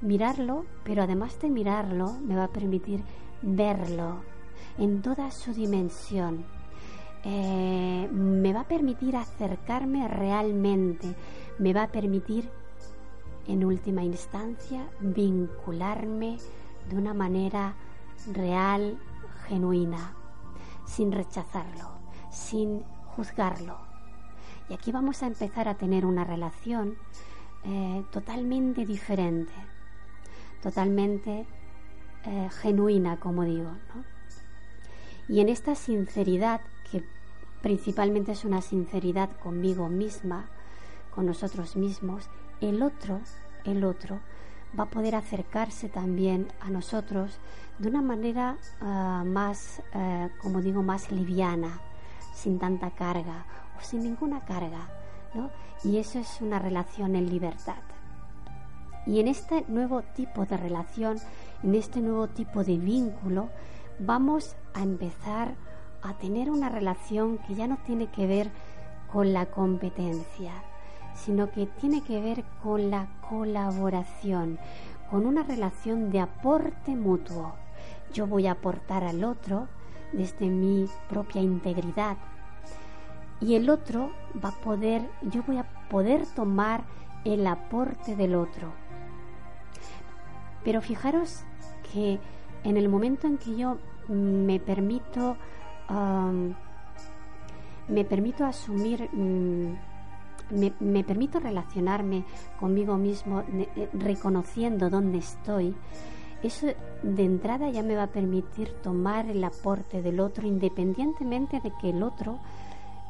mirarlo, 0.00 0.64
pero 0.84 1.02
además 1.02 1.38
de 1.40 1.50
mirarlo 1.50 2.12
me 2.24 2.36
va 2.36 2.44
a 2.44 2.48
permitir 2.48 3.02
verlo 3.42 4.16
en 4.78 5.02
toda 5.02 5.30
su 5.30 5.52
dimensión. 5.52 6.44
Eh, 7.22 8.08
me 8.10 8.52
va 8.52 8.60
a 8.60 8.68
permitir 8.68 9.16
acercarme 9.16 10.08
realmente, 10.08 11.14
me 11.58 11.74
va 11.74 11.84
a 11.84 11.88
permitir 11.88 12.48
en 13.46 13.64
última 13.64 14.02
instancia 14.02 14.88
vincularme 15.00 16.38
de 16.88 16.96
una 16.96 17.12
manera 17.12 17.74
real, 18.32 18.98
genuina, 19.46 20.14
sin 20.86 21.12
rechazarlo, 21.12 21.90
sin 22.30 22.82
juzgarlo. 23.16 23.76
Y 24.68 24.74
aquí 24.74 24.92
vamos 24.92 25.22
a 25.22 25.26
empezar 25.26 25.68
a 25.68 25.74
tener 25.74 26.06
una 26.06 26.24
relación 26.24 26.96
eh, 27.64 28.04
totalmente 28.10 28.86
diferente, 28.86 29.52
totalmente 30.62 31.46
eh, 32.24 32.48
genuina, 32.60 33.18
como 33.18 33.44
digo. 33.44 33.70
Y 35.28 35.40
en 35.40 35.48
esta 35.48 35.74
sinceridad, 35.74 36.60
que 36.90 37.04
principalmente 37.62 38.32
es 38.32 38.44
una 38.44 38.62
sinceridad 38.62 39.30
conmigo 39.38 39.88
misma, 39.88 40.46
con 41.14 41.26
nosotros 41.26 41.76
mismos, 41.76 42.28
el 42.60 42.82
otro, 42.82 43.20
el 43.64 43.84
otro, 43.84 44.20
va 44.78 44.84
a 44.84 44.90
poder 44.90 45.14
acercarse 45.14 45.88
también 45.88 46.48
a 46.60 46.70
nosotros 46.70 47.38
de 47.78 47.88
una 47.88 48.02
manera 48.02 48.56
ah, 48.80 49.24
más, 49.26 49.82
eh, 49.94 50.28
como 50.40 50.60
digo, 50.60 50.82
más 50.82 51.10
liviana, 51.10 51.80
sin 52.34 52.58
tanta 52.58 52.90
carga 52.90 53.44
o 53.78 53.82
sin 53.82 54.02
ninguna 54.02 54.44
carga. 54.44 54.99
Y 55.84 55.98
eso 55.98 56.18
es 56.18 56.40
una 56.40 56.58
relación 56.58 57.16
en 57.16 57.30
libertad. 57.30 57.82
Y 59.06 59.20
en 59.20 59.28
este 59.28 59.64
nuevo 59.68 60.02
tipo 60.02 60.44
de 60.44 60.56
relación, 60.56 61.18
en 61.62 61.74
este 61.74 62.00
nuevo 62.00 62.28
tipo 62.28 62.64
de 62.64 62.76
vínculo, 62.76 63.48
vamos 63.98 64.56
a 64.74 64.82
empezar 64.82 65.54
a 66.02 66.14
tener 66.14 66.50
una 66.50 66.68
relación 66.68 67.38
que 67.38 67.54
ya 67.54 67.66
no 67.66 67.78
tiene 67.78 68.08
que 68.08 68.26
ver 68.26 68.50
con 69.12 69.32
la 69.32 69.46
competencia, 69.46 70.52
sino 71.14 71.50
que 71.50 71.66
tiene 71.66 72.02
que 72.02 72.20
ver 72.20 72.44
con 72.62 72.90
la 72.90 73.08
colaboración, 73.28 74.58
con 75.10 75.26
una 75.26 75.42
relación 75.42 76.10
de 76.10 76.20
aporte 76.20 76.94
mutuo. 76.94 77.54
Yo 78.12 78.26
voy 78.26 78.46
a 78.46 78.52
aportar 78.52 79.04
al 79.04 79.24
otro 79.24 79.68
desde 80.12 80.46
mi 80.46 80.86
propia 81.08 81.40
integridad 81.40 82.16
y 83.40 83.54
el 83.54 83.70
otro 83.70 84.10
va 84.42 84.50
a 84.50 84.60
poder, 84.60 85.08
yo 85.22 85.42
voy 85.46 85.58
a 85.58 85.66
poder 85.88 86.26
tomar 86.26 86.84
el 87.24 87.46
aporte 87.46 88.16
del 88.16 88.34
otro. 88.34 88.72
Pero 90.64 90.80
fijaros 90.82 91.44
que 91.92 92.18
en 92.64 92.76
el 92.76 92.88
momento 92.88 93.26
en 93.26 93.38
que 93.38 93.56
yo 93.56 93.78
me 94.08 94.60
permito 94.60 95.36
me 97.88 98.04
permito 98.04 98.44
asumir 98.44 99.08
mm, 99.12 99.74
me, 100.80 101.04
permito 101.04 101.40
relacionarme 101.40 102.24
conmigo 102.58 102.96
mismo 102.96 103.42
eh, 103.52 103.88
reconociendo 103.92 104.90
dónde 104.90 105.18
estoy, 105.18 105.74
eso 106.42 106.68
de 107.02 107.24
entrada 107.24 107.70
ya 107.70 107.82
me 107.82 107.96
va 107.96 108.04
a 108.04 108.06
permitir 108.08 108.72
tomar 108.82 109.28
el 109.28 109.44
aporte 109.44 110.02
del 110.02 110.20
otro 110.20 110.46
independientemente 110.46 111.60
de 111.60 111.72
que 111.80 111.90
el 111.90 112.02
otro 112.02 112.40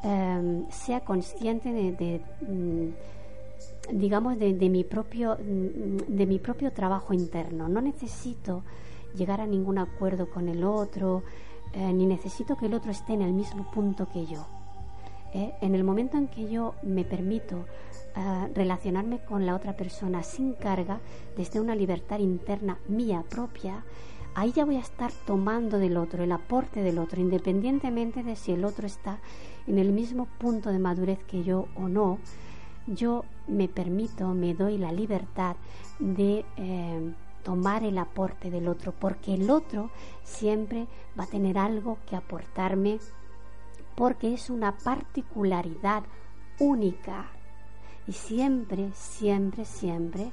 em, 0.03 0.69
sea 0.69 1.01
consciente 1.01 1.71
de, 1.71 2.21
mm, 2.41 3.97
digamos 3.97 4.37
de, 4.39 4.53
mi 4.69 4.83
propio 4.83 5.37
mm, 5.37 6.15
de 6.15 6.25
mi 6.25 6.39
propio 6.39 6.71
trabajo 6.71 7.13
interno 7.13 7.67
no 7.67 7.81
necesito 7.81 8.63
llegar 9.15 9.41
a 9.41 9.47
ningún 9.47 9.77
acuerdo 9.77 10.29
con 10.29 10.47
el 10.49 10.63
otro 10.63 11.23
eh, 11.73 11.93
ni 11.93 12.05
necesito 12.05 12.55
que 12.57 12.65
el 12.65 12.73
otro 12.73 12.91
esté 12.91 13.13
en 13.13 13.21
el 13.21 13.33
mismo 13.33 13.69
punto 13.71 14.07
que 14.11 14.25
yo 14.25 14.45
¿eh? 15.33 15.53
en 15.61 15.75
el 15.75 15.83
momento 15.83 16.17
en 16.17 16.27
que 16.27 16.49
yo 16.49 16.75
me 16.83 17.03
permito 17.03 17.65
eh, 18.15 18.49
relacionarme 18.53 19.19
con 19.19 19.45
la 19.45 19.55
otra 19.55 19.73
persona 19.75 20.23
sin 20.23 20.53
carga, 20.53 20.99
desde 21.37 21.61
una 21.61 21.75
libertad 21.75 22.19
interna 22.19 22.77
mía 22.87 23.23
propia, 23.29 23.85
ahí 24.35 24.51
ya 24.51 24.65
voy 24.65 24.77
a 24.77 24.81
estar 24.81 25.11
tomando 25.25 25.77
del 25.77 25.97
otro, 25.97 26.23
el 26.23 26.31
aporte 26.31 26.81
del 26.81 26.99
otro, 26.99 27.21
independientemente 27.21 28.23
de 28.23 28.35
si 28.35 28.51
el 28.51 28.65
otro 28.65 28.87
está 28.87 29.19
en 29.67 29.77
el 29.77 29.91
mismo 29.91 30.25
punto 30.37 30.69
de 30.69 30.79
madurez 30.79 31.19
que 31.23 31.43
yo 31.43 31.67
o 31.75 31.87
no, 31.87 32.19
yo 32.87 33.25
me 33.47 33.67
permito, 33.67 34.33
me 34.33 34.53
doy 34.53 34.77
la 34.77 34.91
libertad 34.91 35.55
de 35.99 36.45
eh, 36.57 37.13
tomar 37.43 37.83
el 37.83 37.97
aporte 37.97 38.49
del 38.49 38.67
otro, 38.67 38.93
porque 38.97 39.33
el 39.33 39.49
otro 39.49 39.91
siempre 40.23 40.87
va 41.19 41.25
a 41.25 41.27
tener 41.27 41.57
algo 41.57 41.97
que 42.07 42.15
aportarme 42.15 42.99
porque 43.95 44.33
es 44.33 44.49
una 44.49 44.77
particularidad 44.77 46.03
única. 46.59 47.27
Y 48.07 48.13
siempre, 48.13 48.89
siempre, 48.93 49.65
siempre 49.65 50.31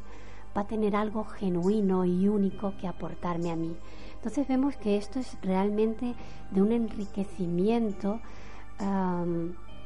va 0.59 0.63
a 0.63 0.67
tener 0.67 0.97
algo 0.97 1.23
genuino 1.23 2.05
y 2.05 2.27
único 2.27 2.75
que 2.81 2.89
aportarme 2.89 3.53
a 3.53 3.57
mí. 3.57 3.77
Entonces 4.17 4.49
vemos 4.49 4.77
que 4.77 4.97
esto 4.97 5.21
es 5.21 5.39
realmente 5.41 6.17
de 6.51 6.61
un 6.61 6.73
enriquecimiento 6.73 8.19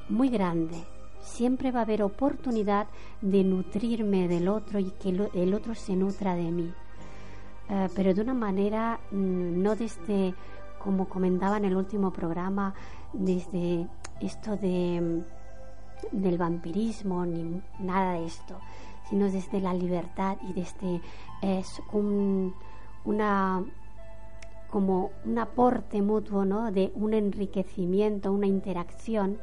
muy 0.09 0.31
grande. 0.31 0.83
Siempre 1.21 1.71
va 1.71 1.81
a 1.81 1.83
haber 1.83 2.03
oportunidad 2.03 2.87
de 3.21 3.45
nutrirme 3.45 4.29
del 4.29 4.49
otro 4.49 4.79
y 4.79 4.91
que 4.93 5.11
el 5.35 5.55
otro 5.55 5.75
se 5.75 5.95
nutra 5.95 6.35
de 6.35 6.51
mí. 6.51 6.73
Eh, 7.69 7.89
pero 7.95 8.15
de 8.15 8.23
una 8.23 8.35
manera 8.35 8.99
mm, 9.11 9.63
no 9.63 9.77
desde, 9.77 10.35
como 10.79 11.09
comentaba 11.09 11.59
en 11.59 11.67
el 11.67 11.77
último 11.77 12.13
programa, 12.13 12.75
desde 13.13 13.87
esto 14.21 14.57
de, 14.57 15.23
del 16.11 16.39
vampirismo 16.39 17.25
ni 17.25 17.63
nada 17.79 18.15
de 18.15 18.27
esto, 18.27 18.59
sino 19.13 19.31
desde 19.31 19.61
la 19.61 19.75
libertad 19.75 20.39
y 20.49 20.55
desde 20.55 21.03
es 21.43 21.83
un, 21.93 22.55
una 23.05 23.63
como 24.71 25.11
un 25.27 25.39
aporte 25.39 26.01
mutuo, 26.01 26.47
¿no? 26.47 26.73
de 26.73 26.93
un 26.95 27.13
enriquecimiento, 27.13 28.33
una 28.33 28.47
interacción 28.47 29.37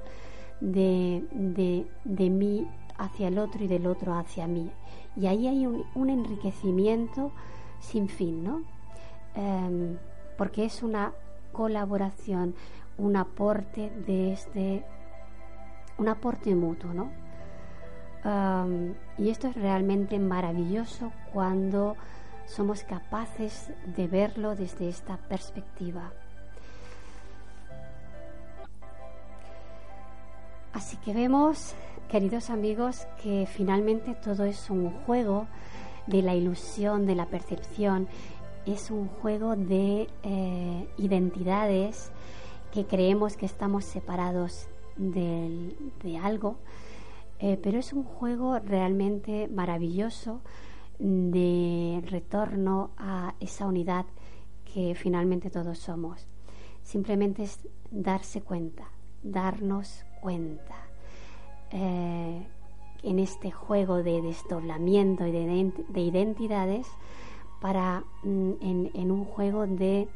de, 0.60 1.24
de, 1.32 1.86
de, 2.04 2.30
mí 2.32 2.68
hacia 2.98 3.28
el 3.28 3.38
otro 3.38 3.64
y 3.64 3.68
del 3.68 3.86
otro 3.86 4.16
hacia 4.16 4.48
mí. 4.48 4.72
Y 5.16 5.28
ahí 5.28 5.46
hay 5.46 5.68
un, 5.68 5.86
un 5.94 6.10
enriquecimiento 6.10 7.32
sin 7.80 8.10
fin, 8.10 8.44
¿no? 8.44 8.64
Em, 9.36 9.98
porque 10.36 10.66
es 10.66 10.82
una 10.82 11.14
colaboración, 11.52 12.56
un 12.98 13.18
aporte 13.18 13.92
desde 14.08 14.84
un 16.00 16.08
aporte 16.08 16.56
mutuo, 16.56 16.92
¿no? 16.92 17.29
Y 19.18 19.30
esto 19.30 19.48
es 19.48 19.56
realmente 19.56 20.20
maravilloso 20.20 21.12
cuando 21.34 21.96
somos 22.46 22.84
capaces 22.84 23.72
de 23.96 24.08
verlo 24.08 24.56
desde 24.56 24.90
esta 24.90 25.18
perspectiva. 25.18 26.12
Así 30.74 30.98
que 30.98 31.14
vemos, 31.14 31.74
queridos 32.10 32.50
amigos, 32.50 33.08
que 33.22 33.48
finalmente 33.48 34.14
todo 34.16 34.46
es 34.46 34.70
un 34.70 34.92
juego 35.06 35.48
de 36.08 36.22
la 36.22 36.36
ilusión, 36.36 37.06
de 37.06 37.16
la 37.16 37.26
percepción, 37.26 38.08
es 38.66 38.92
un 38.92 39.08
juego 39.08 39.56
de 39.56 40.08
eh, 40.24 40.88
identidades 40.98 42.12
que 42.72 42.86
creemos 42.86 43.36
que 43.36 43.46
estamos 43.46 43.86
separados 43.86 44.68
de, 44.96 46.20
algo, 46.22 46.58
eh, 47.40 47.58
pero 47.62 47.80
es 47.80 47.94
un 47.94 48.04
juego 48.04 48.60
realmente 48.60 49.48
maravilloso 49.48 50.42
de 51.00 52.04
retorno 52.06 52.92
a 52.98 53.36
esa 53.40 53.66
unidad 53.66 54.06
que 54.66 54.94
finalmente 54.96 55.50
todos 55.50 55.80
somos. 55.80 56.28
Simplemente 56.84 57.44
es 57.44 57.60
darse 57.92 58.42
cuenta, 58.42 58.90
darnos 59.24 60.04
cuenta. 60.22 60.76
Eh, 61.72 62.46
en 63.04 63.20
este 63.20 63.52
juego 63.52 64.04
de 64.04 64.22
desdoblamiento 64.22 65.26
y 65.26 65.32
de, 65.32 66.02
identidades 66.02 66.88
para 67.62 68.04
mm, 68.24 68.52
en, 68.94 69.12
un 69.12 69.26
juego 69.26 69.68
de 69.68 70.08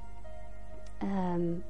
em, 1.00 1.62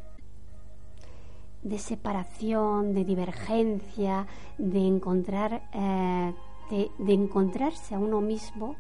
de 1.64 1.80
separación, 1.80 2.94
de 2.94 3.06
divergencia, 3.06 4.28
de 4.58 4.80
encontrar 4.80 5.64
eh, 5.74 6.34
de, 6.70 7.14
encontrarse 7.14 7.96
a 7.96 8.00
uno 8.00 8.22
mismo 8.22 8.76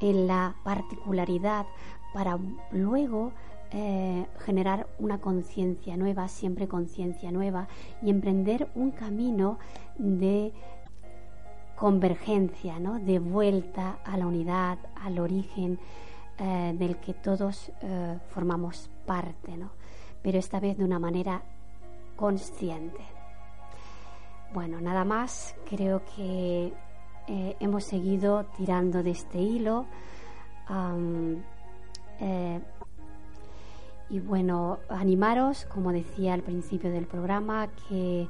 en 0.00 0.26
la 0.26 0.54
particularidad 0.64 1.66
para 2.12 2.38
luego 2.72 3.32
eh, 3.70 4.26
generar 4.40 4.86
una 4.98 5.18
conciencia 5.18 5.96
nueva, 5.96 6.28
siempre 6.28 6.68
conciencia 6.68 7.32
nueva, 7.32 7.68
y 8.02 8.10
emprender 8.10 8.68
un 8.74 8.90
camino 8.90 9.58
de 9.96 10.52
convergencia, 11.76 12.78
¿no? 12.78 12.98
de 12.98 13.18
vuelta 13.18 13.98
a 14.04 14.16
la 14.16 14.26
unidad, 14.26 14.78
al 14.94 15.18
origen 15.18 15.78
eh, 16.38 16.74
del 16.78 16.98
que 16.98 17.14
todos 17.14 17.72
formamos 18.28 18.90
parte, 19.06 19.56
¿no? 19.56 19.70
pero 20.22 20.38
esta 20.38 20.60
vez 20.60 20.76
de 20.76 20.84
una 20.84 20.98
manera 20.98 21.42
consciente. 22.16 23.02
Bueno, 24.54 24.80
nada 24.80 25.04
más, 25.04 25.54
creo 25.68 26.02
que 26.14 26.72
eh, 27.26 27.56
hemos 27.60 27.84
seguido 27.84 28.44
tirando 28.56 29.02
de 29.02 29.12
este 29.12 29.38
hilo. 29.38 29.86
y 34.10 34.20
bueno, 34.20 34.78
animaros, 34.90 35.64
como 35.64 35.90
decía 35.92 36.34
al 36.34 36.42
principio 36.42 36.90
del 36.90 37.06
programa, 37.06 37.68
que 37.88 38.28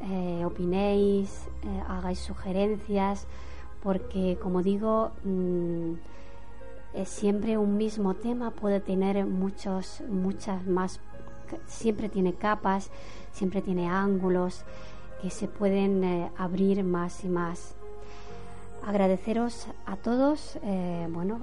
eh, 0.00 0.44
opinéis, 0.44 1.48
eh, 1.64 1.82
hagáis 1.88 2.20
sugerencias, 2.20 3.26
porque 3.82 4.38
como 4.40 4.62
digo, 4.62 5.10
mm, 5.24 5.94
siempre 7.04 7.58
un 7.58 7.76
mismo 7.76 8.14
tema 8.14 8.52
puede 8.52 8.80
tener 8.80 9.26
muchos, 9.26 10.02
muchas 10.08 10.64
más, 10.66 11.00
siempre 11.66 12.08
tiene 12.08 12.34
capas, 12.34 12.90
siempre 13.32 13.62
tiene 13.62 13.88
ángulos 13.88 14.64
que 15.22 15.30
se 15.30 15.48
pueden 15.48 16.04
eh, 16.04 16.30
abrir 16.36 16.84
más 16.84 17.24
y 17.24 17.28
más. 17.28 17.74
Agradeceros 18.84 19.66
a 19.84 19.96
todos, 19.96 20.60
bueno, 21.08 21.40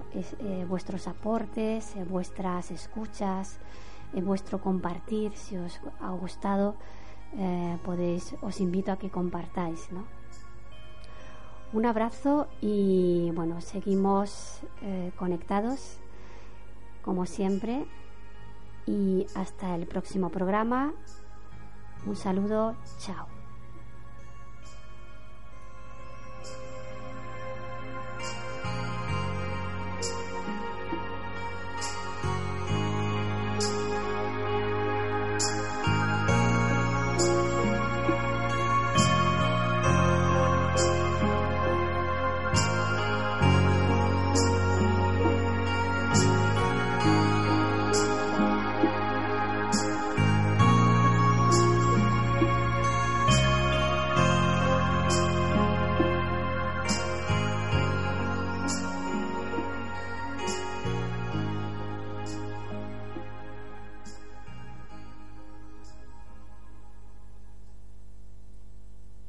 vuestros 0.69 1.09
aportes, 1.09 1.93
vuestras 2.09 2.71
escuchas, 2.71 3.57
vuestro 4.21 4.61
compartir, 4.61 5.35
si 5.35 5.57
os 5.57 5.81
ha 5.99 6.11
gustado. 6.11 6.75
Eh, 7.37 7.77
podéis, 7.83 8.35
os 8.41 8.59
invito 8.61 8.91
a 8.91 8.97
que 8.97 9.09
compartáis. 9.09 9.89
Un 11.73 11.85
abrazo 11.85 12.47
y 12.61 13.31
bueno, 13.33 13.59
seguimos 13.61 14.61
eh, 14.83 15.11
conectados 15.17 15.97
como 17.01 17.25
siempre 17.25 17.85
y 18.85 19.25
hasta 19.35 19.75
el 19.75 19.87
próximo 19.87 20.29
programa. 20.29 20.93
Un 22.05 22.15
saludo, 22.15 22.75
chao. 22.99 23.32